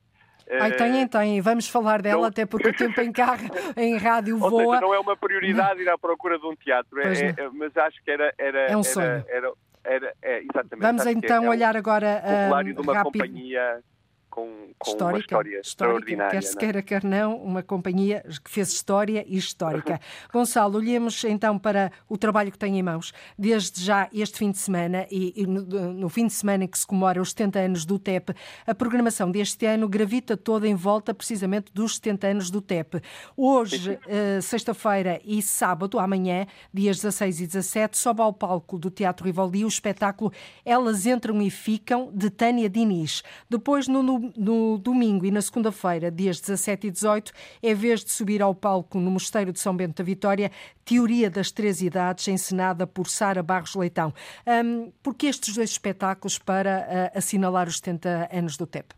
[0.60, 1.40] Ai, têm, eh, têm.
[1.40, 2.28] Vamos falar dela, não...
[2.28, 4.52] até porque o tempo em carro, em rádio voa.
[4.52, 7.76] Ou seja, não é uma prioridade ir à procura de um teatro, é, é, mas
[7.76, 9.04] acho que era, era, é um sonho.
[9.04, 9.52] era, era
[9.88, 10.82] era, é, exatamente.
[10.82, 13.12] Vamos então é, olhar agora um, de uma rápido.
[13.12, 13.82] companhia
[14.30, 16.30] com, com histórica, uma história extraordinária.
[16.32, 16.60] Quer se é?
[16.60, 20.00] queira, quer não, uma companhia que fez história e histórica.
[20.32, 23.12] Gonçalo, olhemos então para o trabalho que tem em mãos.
[23.38, 25.62] Desde já este fim de semana e, e no,
[25.92, 28.34] no, fim de semana em que se comemora os 70 anos do TEP,
[28.66, 33.02] a programação deste ano gravita toda em volta precisamente dos 70 anos do TEP.
[33.36, 39.26] Hoje, uh, sexta-feira e sábado, amanhã, dias 16 e 17, sobe ao palco do Teatro
[39.26, 40.32] Rivoli o espetáculo
[40.64, 43.22] Elas Entram e Ficam, de Tânia Diniz.
[43.48, 48.10] Depois, no, no, no domingo e na segunda-feira, dias 17 e 18, é vez de
[48.10, 50.50] subir ao palco no Mosteiro de São Bento da Vitória,
[50.84, 54.12] Teoria das Três Idades, encenada por Sara Barros Leitão.
[54.46, 58.92] Um, por que estes dois espetáculos para uh, assinalar os 70 anos do TEP?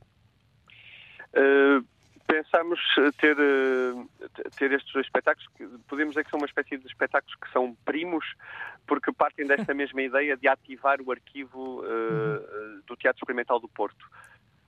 [1.35, 1.85] Uh,
[2.31, 2.79] pensamos
[3.19, 4.09] ter, uh,
[4.57, 7.77] ter estes dois espetáculos, que podemos dizer que são uma espécie de espetáculos que são
[7.85, 8.25] primos,
[8.87, 14.07] porque partem desta mesma ideia de ativar o arquivo uh, do Teatro Experimental do Porto.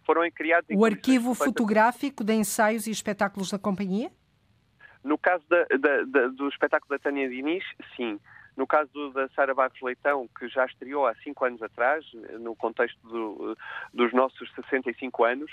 [0.04, 0.68] Foram criados...
[0.74, 4.10] O arquivo fotográfico de ensaios e espetáculos da companhia?
[5.02, 7.64] No caso da, da, da, do espetáculo da Tânia Diniz,
[7.96, 8.20] sim.
[8.56, 12.04] No caso da Sara Barros Leitão, que já estreou há cinco anos atrás,
[12.38, 13.56] no contexto do,
[13.94, 15.50] dos nossos 65 anos,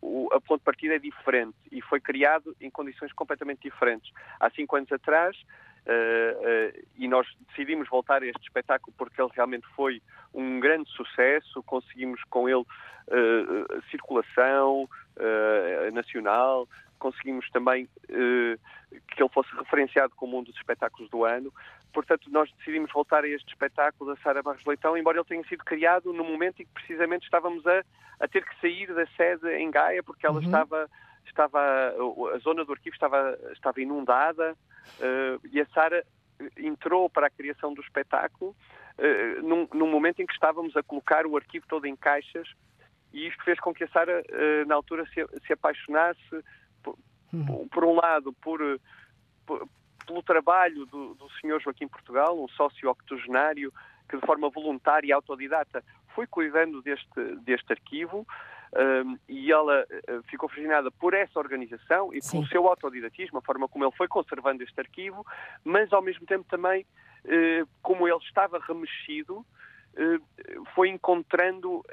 [0.00, 4.10] o, a ponto de partida é diferente e foi criado em condições completamente diferentes.
[4.40, 9.30] Há cinco anos atrás, uh, uh, e nós decidimos voltar a este espetáculo porque ele
[9.34, 12.64] realmente foi um grande sucesso, conseguimos com ele
[13.90, 14.88] circulação
[15.92, 16.68] nacional,
[16.98, 18.58] conseguimos também eh,
[19.08, 21.52] que ele fosse referenciado como um dos espetáculos do ano.
[21.92, 25.64] Portanto, nós decidimos voltar a este espetáculo da Sara Barros Leitão, embora ele tenha sido
[25.64, 27.82] criado no momento em que precisamente estávamos a,
[28.20, 30.44] a ter que sair da sede em Gaia, porque ela uhum.
[30.44, 30.90] estava,
[31.24, 31.60] estava,
[32.34, 34.54] a zona do arquivo estava, estava inundada
[35.00, 36.04] uh, e a Sara
[36.58, 38.54] entrou para a criação do espetáculo
[38.98, 42.48] uh, num, num momento em que estávamos a colocar o arquivo todo em caixas
[43.12, 46.44] e isto fez com que a Sara, uh, na altura, se, se apaixonasse
[46.82, 46.96] por,
[47.70, 48.60] por um lado, por,
[49.46, 49.68] por,
[50.06, 51.60] pelo trabalho do, do Sr.
[51.60, 53.72] Joaquim Portugal, um sócio octogenário
[54.08, 58.26] que de forma voluntária e autodidata foi cuidando deste, deste arquivo
[59.04, 62.38] um, e ela uh, ficou fascinada por essa organização e Sim.
[62.38, 65.26] pelo seu autodidatismo, a forma como ele foi conservando este arquivo,
[65.64, 66.86] mas ao mesmo tempo também
[67.82, 69.44] como ele estava remexido,
[70.74, 71.84] foi encontrando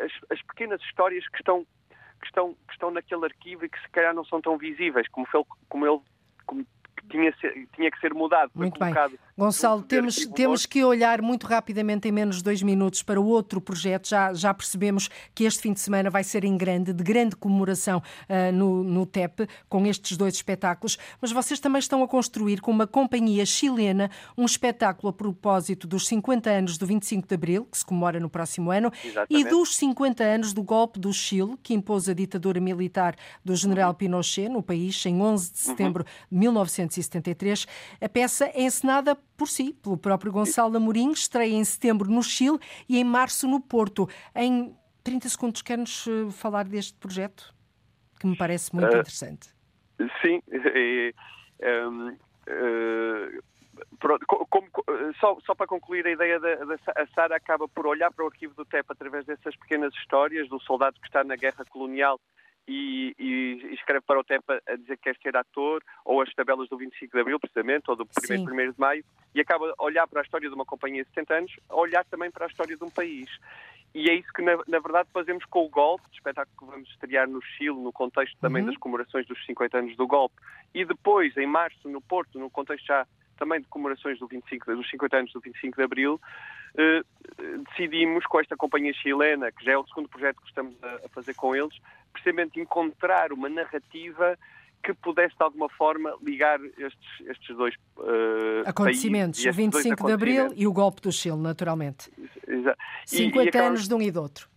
[0.00, 1.66] as, as pequenas histórias que estão
[2.20, 5.24] que estão, que estão naquele arquivo e que se calhar não são tão visíveis como,
[5.26, 6.00] foi, como ele
[6.46, 6.66] como
[7.08, 7.32] tinha,
[7.74, 8.50] tinha que ser mudado.
[8.54, 8.92] Muito bem.
[9.38, 14.08] Gonçalo, temos, temos que olhar muito rapidamente, em menos de dois minutos, para outro projeto.
[14.08, 17.98] Já, já percebemos que este fim de semana vai ser em grande, de grande comemoração
[17.98, 20.98] uh, no, no TEP, com estes dois espetáculos.
[21.20, 26.08] Mas vocês também estão a construir com uma companhia chilena um espetáculo a propósito dos
[26.08, 29.46] 50 anos do 25 de Abril, que se comemora no próximo ano, Exatamente.
[29.46, 33.90] e dos 50 anos do golpe do Chile, que impôs a ditadura militar do general
[33.90, 33.98] uhum.
[33.98, 36.26] Pinochet no país em 11 de setembro uhum.
[36.32, 37.68] de 1973.
[38.00, 42.58] A peça é encenada por si, pelo próprio Gonçalo Amorim, estreia em setembro no Chile
[42.88, 44.08] e em março no Porto.
[44.34, 47.54] Em 30 segundos, quer-nos eh, falar deste projeto,
[48.18, 49.48] que me parece muito uh, interessante.
[50.20, 50.42] Sim,
[51.88, 52.08] um,
[52.50, 53.42] uh,
[54.00, 54.66] pronto, como,
[55.20, 58.28] só, só, para concluir a ideia da, da a Sara acaba por olhar para o
[58.28, 62.20] arquivo do TEP através dessas pequenas histórias do soldado que está na guerra colonial
[62.68, 66.68] e, e, escreve para o TEP a dizer que quer ser ator, ou as tabelas
[66.68, 69.04] do 25 de Abril, precisamente, ou do 1 1 de Maio,
[69.34, 72.04] e acaba a olhar para a história de uma companhia de 70 anos, a olhar
[72.04, 73.30] também para a história de um país.
[73.94, 76.90] E é isso que, na, na verdade, fazemos com o golpe, o espetáculo que vamos
[76.90, 78.68] estrear no Chile, no contexto também uhum.
[78.68, 80.36] das comemorações dos 50 anos do golpe,
[80.74, 83.06] e depois, em março, no Porto, no contexto já
[83.38, 86.20] também de comemorações do 25, dos 50 anos do 25 de Abril,
[86.76, 87.02] eh,
[87.70, 91.08] decidimos com esta companhia chilena, que já é o segundo projeto que estamos a, a
[91.10, 91.74] fazer com eles,
[92.12, 94.38] precisamente encontrar uma narrativa
[94.82, 100.52] que pudesse de alguma forma ligar estes, estes dois uh, acontecimentos, o 25 de Abril
[100.54, 102.10] e o golpe do Chile, naturalmente.
[102.46, 102.78] Exato.
[103.06, 104.48] 50 e, e acabamos, anos de um e do outro.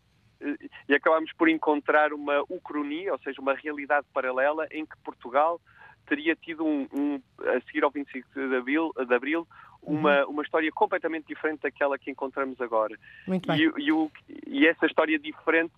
[0.87, 5.59] E acabamos por encontrar uma ucronia, ou seja, uma realidade paralela em que Portugal
[6.07, 9.47] teria tido um, um a seguir ao 25 de Abril, de Abril
[9.81, 10.31] uma, uhum.
[10.31, 12.97] uma história completamente diferente daquela que encontramos agora.
[13.27, 13.57] Muito bem.
[13.57, 14.11] E, e, o,
[14.45, 15.73] e essa história diferente,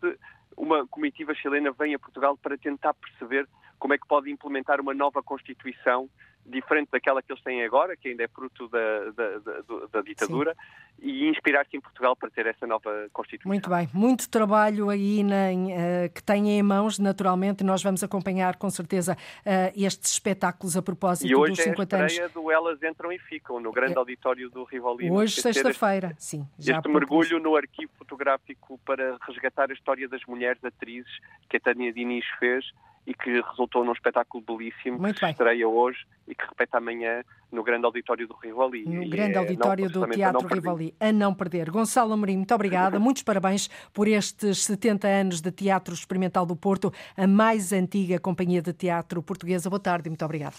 [0.57, 3.47] uma comitiva chilena vem a Portugal para tentar perceber
[3.79, 6.09] como é que pode implementar uma nova Constituição
[6.45, 10.53] diferente daquela que eles têm agora, que ainda é fruto da, da, da, da ditadura,
[10.53, 11.07] Sim.
[11.07, 13.49] e inspirar-se em Portugal para ter essa nova Constituição.
[13.49, 18.57] Muito bem, muito trabalho aí na, uh, que têm em mãos, naturalmente, nós vamos acompanhar
[18.57, 22.33] com certeza uh, estes espetáculos a propósito e hoje dos 50 é a anos.
[22.33, 23.97] do Elas Entram e Ficam, no grande é.
[23.97, 25.15] auditório do Rivolino.
[25.15, 26.47] Hoje, sexta-feira, sim.
[26.59, 31.11] Já este mergulho no arquivo fotográfico para resgatar a história das mulheres atrizes
[31.49, 32.65] que a Tânia Diniz fez
[33.05, 35.31] e que resultou num espetáculo belíssimo Muito que bem.
[35.31, 38.85] estreia hoje e que repete amanhã no grande auditório do Rivoli.
[38.85, 40.95] No e grande é auditório não, do Teatro Rivoli.
[40.99, 41.69] A não perder.
[41.69, 42.97] Gonçalo Amorim, muito obrigada.
[42.99, 48.61] Muitos parabéns por estes 70 anos de Teatro Experimental do Porto, a mais antiga companhia
[48.61, 49.69] de teatro portuguesa.
[49.69, 50.55] Boa tarde e muito obrigada.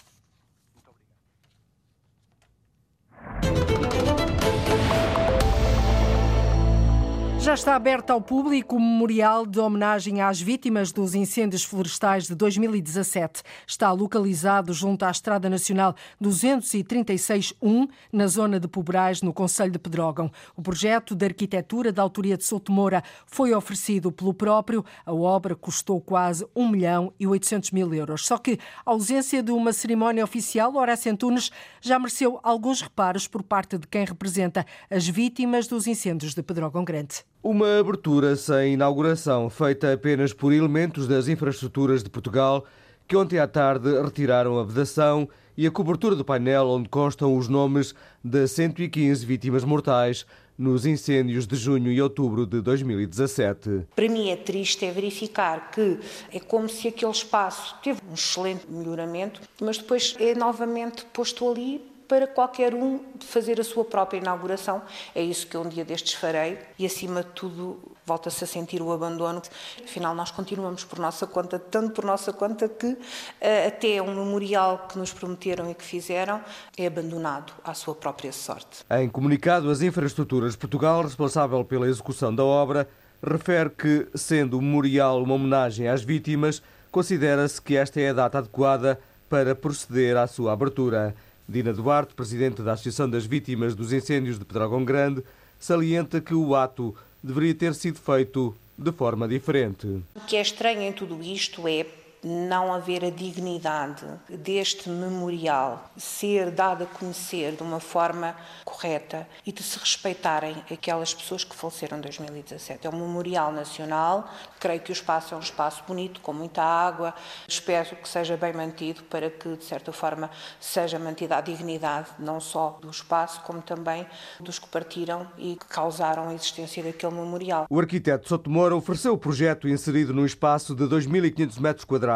[7.45, 12.33] Já está aberto ao público o memorial de homenagem às vítimas dos incêndios florestais de
[12.33, 13.43] 2017.
[13.67, 20.31] Está localizado junto à Estrada Nacional 236-1, na zona de Pobrais, no Conselho de Pedrógão.
[20.55, 24.83] O projeto de arquitetura da autoria de Souto Moura foi oferecido pelo próprio.
[25.05, 28.25] A obra custou quase 1 milhão e 800 mil euros.
[28.25, 33.43] Só que a ausência de uma cerimónia oficial, Horácio Antunes, já mereceu alguns reparos por
[33.43, 37.23] parte de quem representa as vítimas dos incêndios de Pedrógão Grande.
[37.47, 42.65] Uma abertura sem inauguração, feita apenas por elementos das infraestruturas de Portugal,
[43.07, 47.47] que ontem à tarde retiraram a vedação e a cobertura do painel onde constam os
[47.47, 47.93] nomes
[48.23, 50.25] de 115 vítimas mortais
[50.57, 53.89] nos incêndios de junho e outubro de 2017.
[53.95, 55.99] Para mim é triste é verificar que
[56.33, 61.93] é como se aquele espaço teve um excelente melhoramento, mas depois é novamente posto ali
[62.07, 64.81] para qualquer um fazer a sua própria inauguração.
[65.13, 68.81] É isso que eu um dia destes farei e, acima de tudo, volta-se a sentir
[68.81, 69.41] o abandono.
[69.83, 72.97] Afinal, nós continuamos por nossa conta, tanto por nossa conta que
[73.41, 76.41] eh, até um memorial que nos prometeram e que fizeram
[76.77, 78.83] é abandonado à sua própria sorte.
[78.91, 82.87] Em comunicado, as Infraestruturas Portugal, responsável pela execução da obra,
[83.23, 88.37] refere que, sendo o memorial uma homenagem às vítimas, considera-se que esta é a data
[88.37, 88.99] adequada
[89.29, 91.15] para proceder à sua abertura.
[91.47, 95.23] Dina Duarte, presidente da Associação das Vítimas dos Incêndios de Pedrógão Grande,
[95.59, 99.87] salienta que o ato deveria ter sido feito de forma diferente.
[100.15, 101.85] O que é estranho em tudo isto é
[102.25, 109.51] não haver a dignidade deste memorial ser dado a conhecer de uma forma correta e
[109.51, 112.87] de se respeitarem aquelas pessoas que faleceram em 2017.
[112.87, 114.27] É um memorial nacional,
[114.59, 117.13] creio que o espaço é um espaço bonito, com muita água,
[117.47, 122.39] espero que seja bem mantido para que, de certa forma, seja mantida a dignidade não
[122.39, 124.03] só do espaço, como também
[124.39, 127.67] dos que partiram e que causaram a existência daquele memorial.
[127.69, 132.14] O arquiteto Sotomora ofereceu o projeto inserido num espaço de 2.500 metros quadrados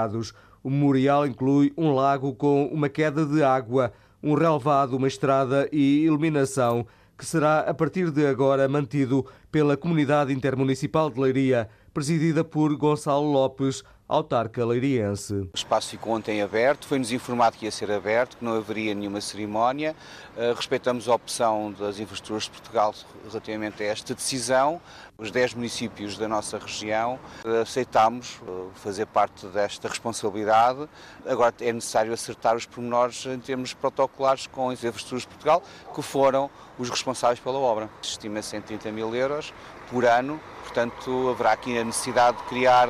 [0.63, 3.91] o memorial inclui um lago com uma queda de água,
[4.21, 6.85] um relevado, uma estrada e iluminação,
[7.17, 13.31] que será a partir de agora mantido pela Comunidade Intermunicipal de Leiria, presidida por Gonçalo
[13.31, 15.35] Lopes, autarca leiriense.
[15.35, 19.21] O espaço ficou ontem aberto, foi-nos informado que ia ser aberto, que não haveria nenhuma
[19.21, 19.95] cerimónia.
[20.35, 22.95] Uh, respeitamos a opção das infraestruturas de Portugal
[23.29, 24.81] relativamente a esta decisão.
[25.15, 30.89] Os 10 municípios da nossa região uh, aceitámos uh, fazer parte desta responsabilidade.
[31.27, 35.61] Agora é necessário acertar os pormenores em termos protocolares com as infraestruturas de Portugal,
[35.93, 36.49] que foram
[36.79, 37.87] os responsáveis pela obra.
[38.01, 39.53] Estima 130 mil euros
[39.91, 42.87] por ano, portanto haverá aqui a necessidade de criar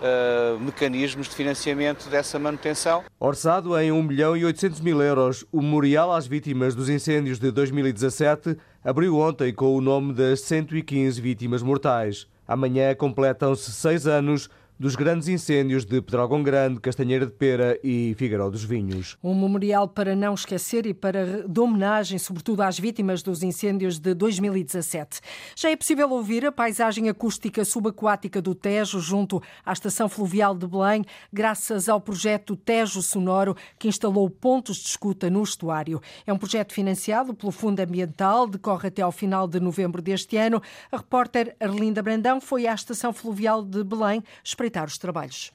[0.00, 3.04] uh, mecanismos de financiamento dessa manutenção.
[3.18, 7.50] Orçado em 1 milhão e 800 mil euros, o memorial às vítimas dos incêndios de
[7.50, 12.26] 2017 abriu ontem com o nome das 115 vítimas mortais.
[12.46, 18.50] Amanhã completam-se seis anos dos grandes incêndios de Pedrógão Grande, Castanheira de Pera e Figueiró
[18.50, 19.16] dos Vinhos.
[19.24, 24.12] Um memorial para não esquecer e para de homenagem, sobretudo às vítimas dos incêndios de
[24.12, 25.20] 2017.
[25.56, 30.66] Já é possível ouvir a paisagem acústica subaquática do Tejo junto à estação fluvial de
[30.66, 36.02] Belém, graças ao projeto Tejo Sonoro, que instalou pontos de escuta no estuário.
[36.26, 40.60] É um projeto financiado pelo Fundo Ambiental, decorre até ao final de novembro deste ano.
[40.92, 44.22] A repórter Arlinda Brandão foi à estação fluvial de Belém
[44.86, 45.52] os trabalhos.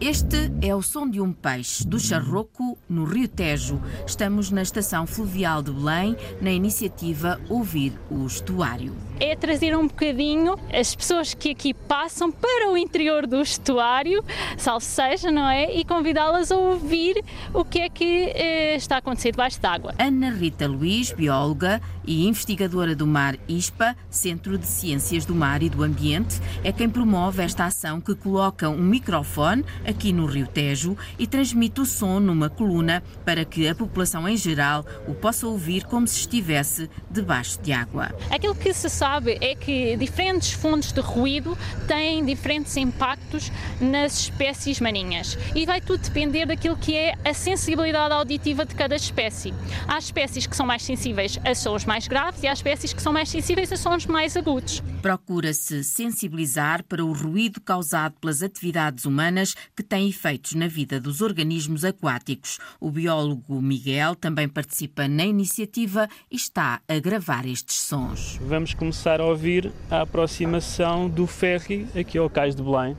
[0.00, 3.80] Este é o som de um peixe do Charroco, no Rio Tejo.
[4.06, 9.09] Estamos na estação fluvial de Belém, na iniciativa Ouvir o Estuário.
[9.20, 14.24] É trazer um bocadinho as pessoas que aqui passam para o interior do estuário,
[14.56, 15.76] salvo seja, não é?
[15.76, 19.94] E convidá-las a ouvir o que é que eh, está a acontecer debaixo d'água.
[19.98, 25.68] Ana Rita Luiz, bióloga e investigadora do Mar ISPA, Centro de Ciências do Mar e
[25.68, 30.96] do Ambiente, é quem promove esta ação que coloca um microfone aqui no Rio Tejo
[31.18, 35.84] e transmite o som numa coluna para que a população em geral o possa ouvir
[35.84, 38.14] como se estivesse debaixo de água.
[38.30, 39.09] Aquilo que se sabe
[39.40, 41.56] é que diferentes fontes de ruído
[41.88, 43.50] têm diferentes impactos
[43.80, 48.94] nas espécies marinhas e vai tudo depender daquilo que é a sensibilidade auditiva de cada
[48.94, 49.52] espécie.
[49.88, 53.12] Há espécies que são mais sensíveis a sons mais graves e há espécies que são
[53.12, 54.82] mais sensíveis a sons mais agudos.
[55.02, 61.22] Procura-se sensibilizar para o ruído causado pelas atividades humanas que têm efeitos na vida dos
[61.22, 62.58] organismos aquáticos.
[62.78, 68.38] O biólogo Miguel também participa na iniciativa e está a gravar estes sons.
[68.42, 72.94] Vamos começar a ouvir a aproximação do ferry aqui ao cais de Belém.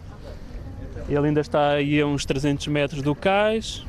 [1.08, 3.86] Ele ainda está aí a uns 300 metros do cais.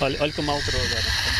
[0.00, 1.33] Olha, olha como alterou agora.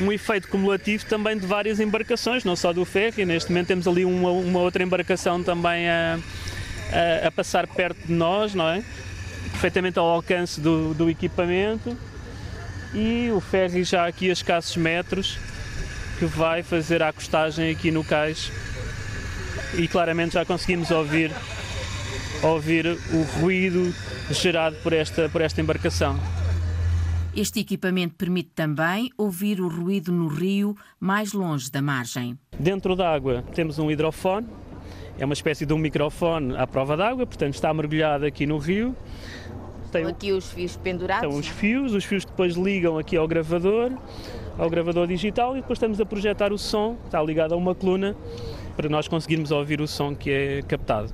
[0.00, 3.24] Um efeito cumulativo também de várias embarcações, não só do ferry.
[3.24, 6.18] Neste momento temos ali uma, uma outra embarcação também a,
[7.22, 8.82] a, a, passar perto de nós, não é?
[9.52, 11.96] Perfeitamente ao alcance do, do equipamento.
[12.94, 15.38] E o ferry já aqui a escassos metros,
[16.18, 18.50] que vai fazer a acostagem aqui no cais.
[19.74, 21.30] E claramente já conseguimos ouvir,
[22.42, 23.94] ouvir o ruído
[24.30, 26.39] gerado por esta, por esta embarcação.
[27.34, 32.36] Este equipamento permite também ouvir o ruído no rio mais longe da margem.
[32.58, 34.48] Dentro da água temos um hidrofone,
[35.16, 38.96] é uma espécie de um microfone à prova d'água, portanto está mergulhado aqui no rio.
[39.92, 41.24] Tem aqui os fios pendurados.
[41.24, 43.92] Estão os fios, os fios depois ligam aqui ao gravador,
[44.58, 48.16] ao gravador digital e depois estamos a projetar o som, está ligado a uma coluna,
[48.76, 51.12] para nós conseguirmos ouvir o som que é captado.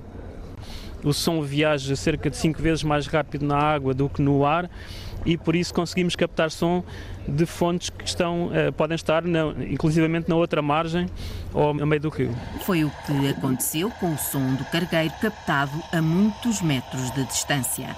[1.05, 4.69] O som viaja cerca de 5 vezes mais rápido na água do que no ar
[5.27, 6.85] e por isso conseguimos captar som
[7.27, 11.07] de fontes que estão, uh, podem estar na, inclusivamente na outra margem
[11.53, 12.35] ou a meio do rio.
[12.61, 17.89] Foi o que aconteceu com o som do cargueiro captado a muitos metros de distância.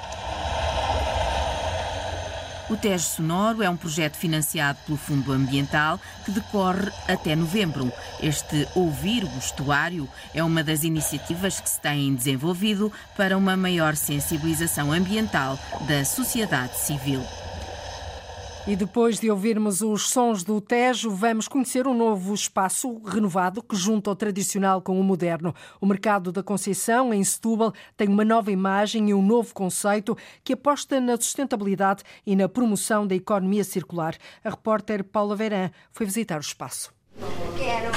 [2.70, 7.90] O Tejo Sonoro é um projeto financiado pelo Fundo Ambiental que decorre até novembro.
[8.20, 13.96] Este Ouvir o Estuário é uma das iniciativas que se têm desenvolvido para uma maior
[13.96, 15.58] sensibilização ambiental
[15.88, 17.22] da sociedade civil.
[18.68, 23.74] E depois de ouvirmos os sons do Tejo, vamos conhecer um novo espaço renovado que
[23.74, 25.54] junta o tradicional com o moderno.
[25.80, 30.14] O Mercado da Conceição, em Setúbal, tem uma nova imagem e um novo conceito
[30.44, 34.14] que aposta na sustentabilidade e na promoção da economia circular.
[34.44, 36.92] A repórter Paula Verã foi visitar o espaço.
[37.56, 37.90] Quero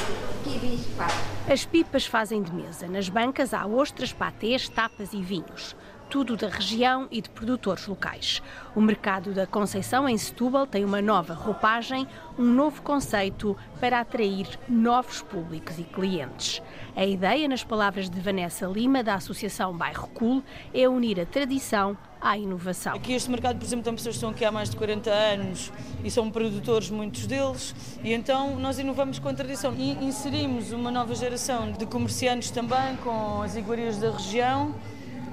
[1.52, 2.88] As pipas fazem de mesa.
[2.88, 5.76] Nas bancas há ostras, patês, tapas e vinhos
[6.12, 8.44] tudo da região e de produtores locais.
[8.76, 12.06] O mercado da Conceição, em Setúbal, tem uma nova roupagem,
[12.38, 16.62] um novo conceito para atrair novos públicos e clientes.
[16.98, 20.44] A ideia, nas palavras de Vanessa Lima, da Associação Bairro Cool,
[20.74, 22.96] é unir a tradição à inovação.
[22.96, 25.72] Aqui este mercado, por exemplo, tem pessoas que estão aqui há mais de 40 anos
[26.04, 29.74] e são produtores, muitos deles, e então nós inovamos com a tradição.
[29.78, 34.76] E inserimos uma nova geração de comerciantes também com as iguarias da região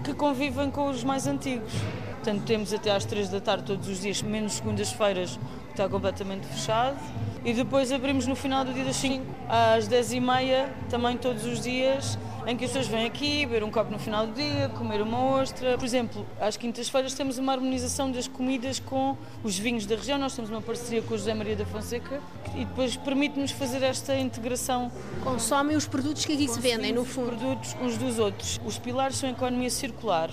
[0.04, 1.72] que convivem com os mais antigos.
[2.14, 6.46] Portanto, temos até às 3 da tarde todos os dias, menos segundas-feiras, que está completamente
[6.46, 6.96] fechado.
[7.44, 11.44] E depois abrimos no final do dia das 5 às 10 e meia, também todos
[11.44, 12.18] os dias,
[12.48, 15.22] em que as pessoas vêm aqui, beber um copo no final do dia, comer uma
[15.22, 15.76] ostra.
[15.76, 20.16] Por exemplo, às quintas-feiras temos uma harmonização das comidas com os vinhos da região.
[20.16, 22.22] Nós temos uma parceria com o José Maria da Fonseca
[22.56, 24.90] e depois permite-nos fazer esta integração.
[25.22, 27.32] Consomem os produtos que aqui se vendem, no fundo.
[27.32, 28.58] Os produtos uns dos outros.
[28.64, 30.30] Os pilares são a economia circular.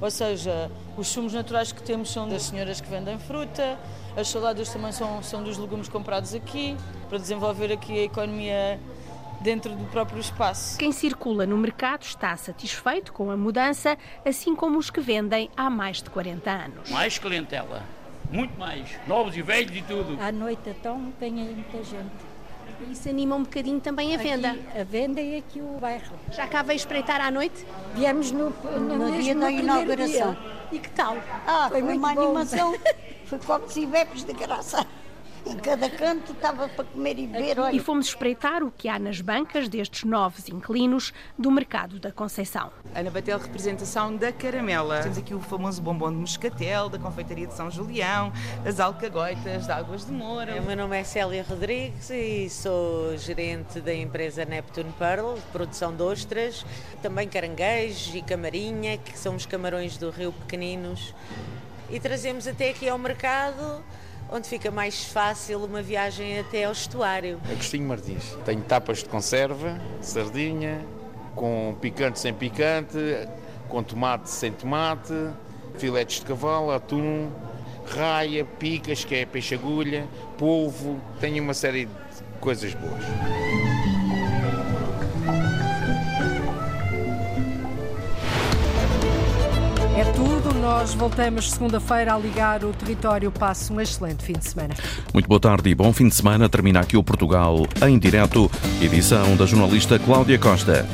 [0.00, 3.76] Ou seja, os sumos naturais que temos são das senhoras que vendem fruta,
[4.16, 6.76] as saladas também são, são dos legumes comprados aqui,
[7.08, 8.78] para desenvolver aqui a economia
[9.46, 10.76] dentro do próprio espaço.
[10.76, 15.70] Quem circula no mercado está satisfeito com a mudança, assim como os que vendem há
[15.70, 16.90] mais de 40 anos.
[16.90, 17.84] Mais clientela,
[18.28, 20.18] muito mais, novos e velhos e tudo.
[20.20, 22.10] À noite então tem aí muita gente.
[22.90, 24.50] Isso anima um bocadinho também a venda.
[24.50, 26.16] Aqui, a venda e aqui o bairro.
[26.32, 27.64] Já cá veio espreitar à noite?
[27.94, 30.34] Viemos no, no, no dia da inauguração.
[30.34, 30.56] Dia.
[30.72, 31.16] E que tal?
[31.46, 32.22] Ah, foi, foi uma bom.
[32.22, 32.76] animação.
[33.26, 34.84] foi copos e bebes de graça.
[35.46, 37.60] Em cada canto estava para comer e beber.
[37.60, 37.76] Olha.
[37.76, 42.72] E fomos espreitar o que há nas bancas destes novos inquilinos do mercado da Conceição.
[42.92, 45.02] Ana Batel, representação da caramela.
[45.02, 48.32] Temos aqui o famoso bombom de moscatel, da confeitaria de São Julião,
[48.66, 50.60] as alcagoitas, da Águas de Moura.
[50.60, 55.94] O meu nome é Célia Rodrigues e sou gerente da empresa Neptune Pearl, de produção
[55.94, 56.66] de ostras,
[57.00, 61.14] também caranguejos e camarinha, que são os camarões do rio pequeninos.
[61.88, 63.84] E trazemos até aqui ao mercado
[64.30, 67.40] onde fica mais fácil uma viagem até ao estuário.
[67.50, 68.36] Agostinho Martins.
[68.44, 70.84] Tenho tapas de conserva, sardinha,
[71.34, 72.98] com picante sem picante,
[73.68, 75.12] com tomate sem tomate,
[75.78, 77.30] filetes de cavalo, atum,
[77.86, 80.06] raia, picas, que é peixe-agulha,
[80.38, 81.00] polvo.
[81.20, 81.92] Tenho uma série de
[82.40, 83.02] coisas boas.
[90.16, 93.30] Tudo, nós voltamos segunda-feira a ligar o território.
[93.30, 94.74] Passo um excelente fim de semana.
[95.12, 96.48] Muito boa tarde e bom fim de semana.
[96.48, 98.50] Termina aqui o Portugal em direto,
[98.80, 100.86] edição da jornalista Cláudia Costa.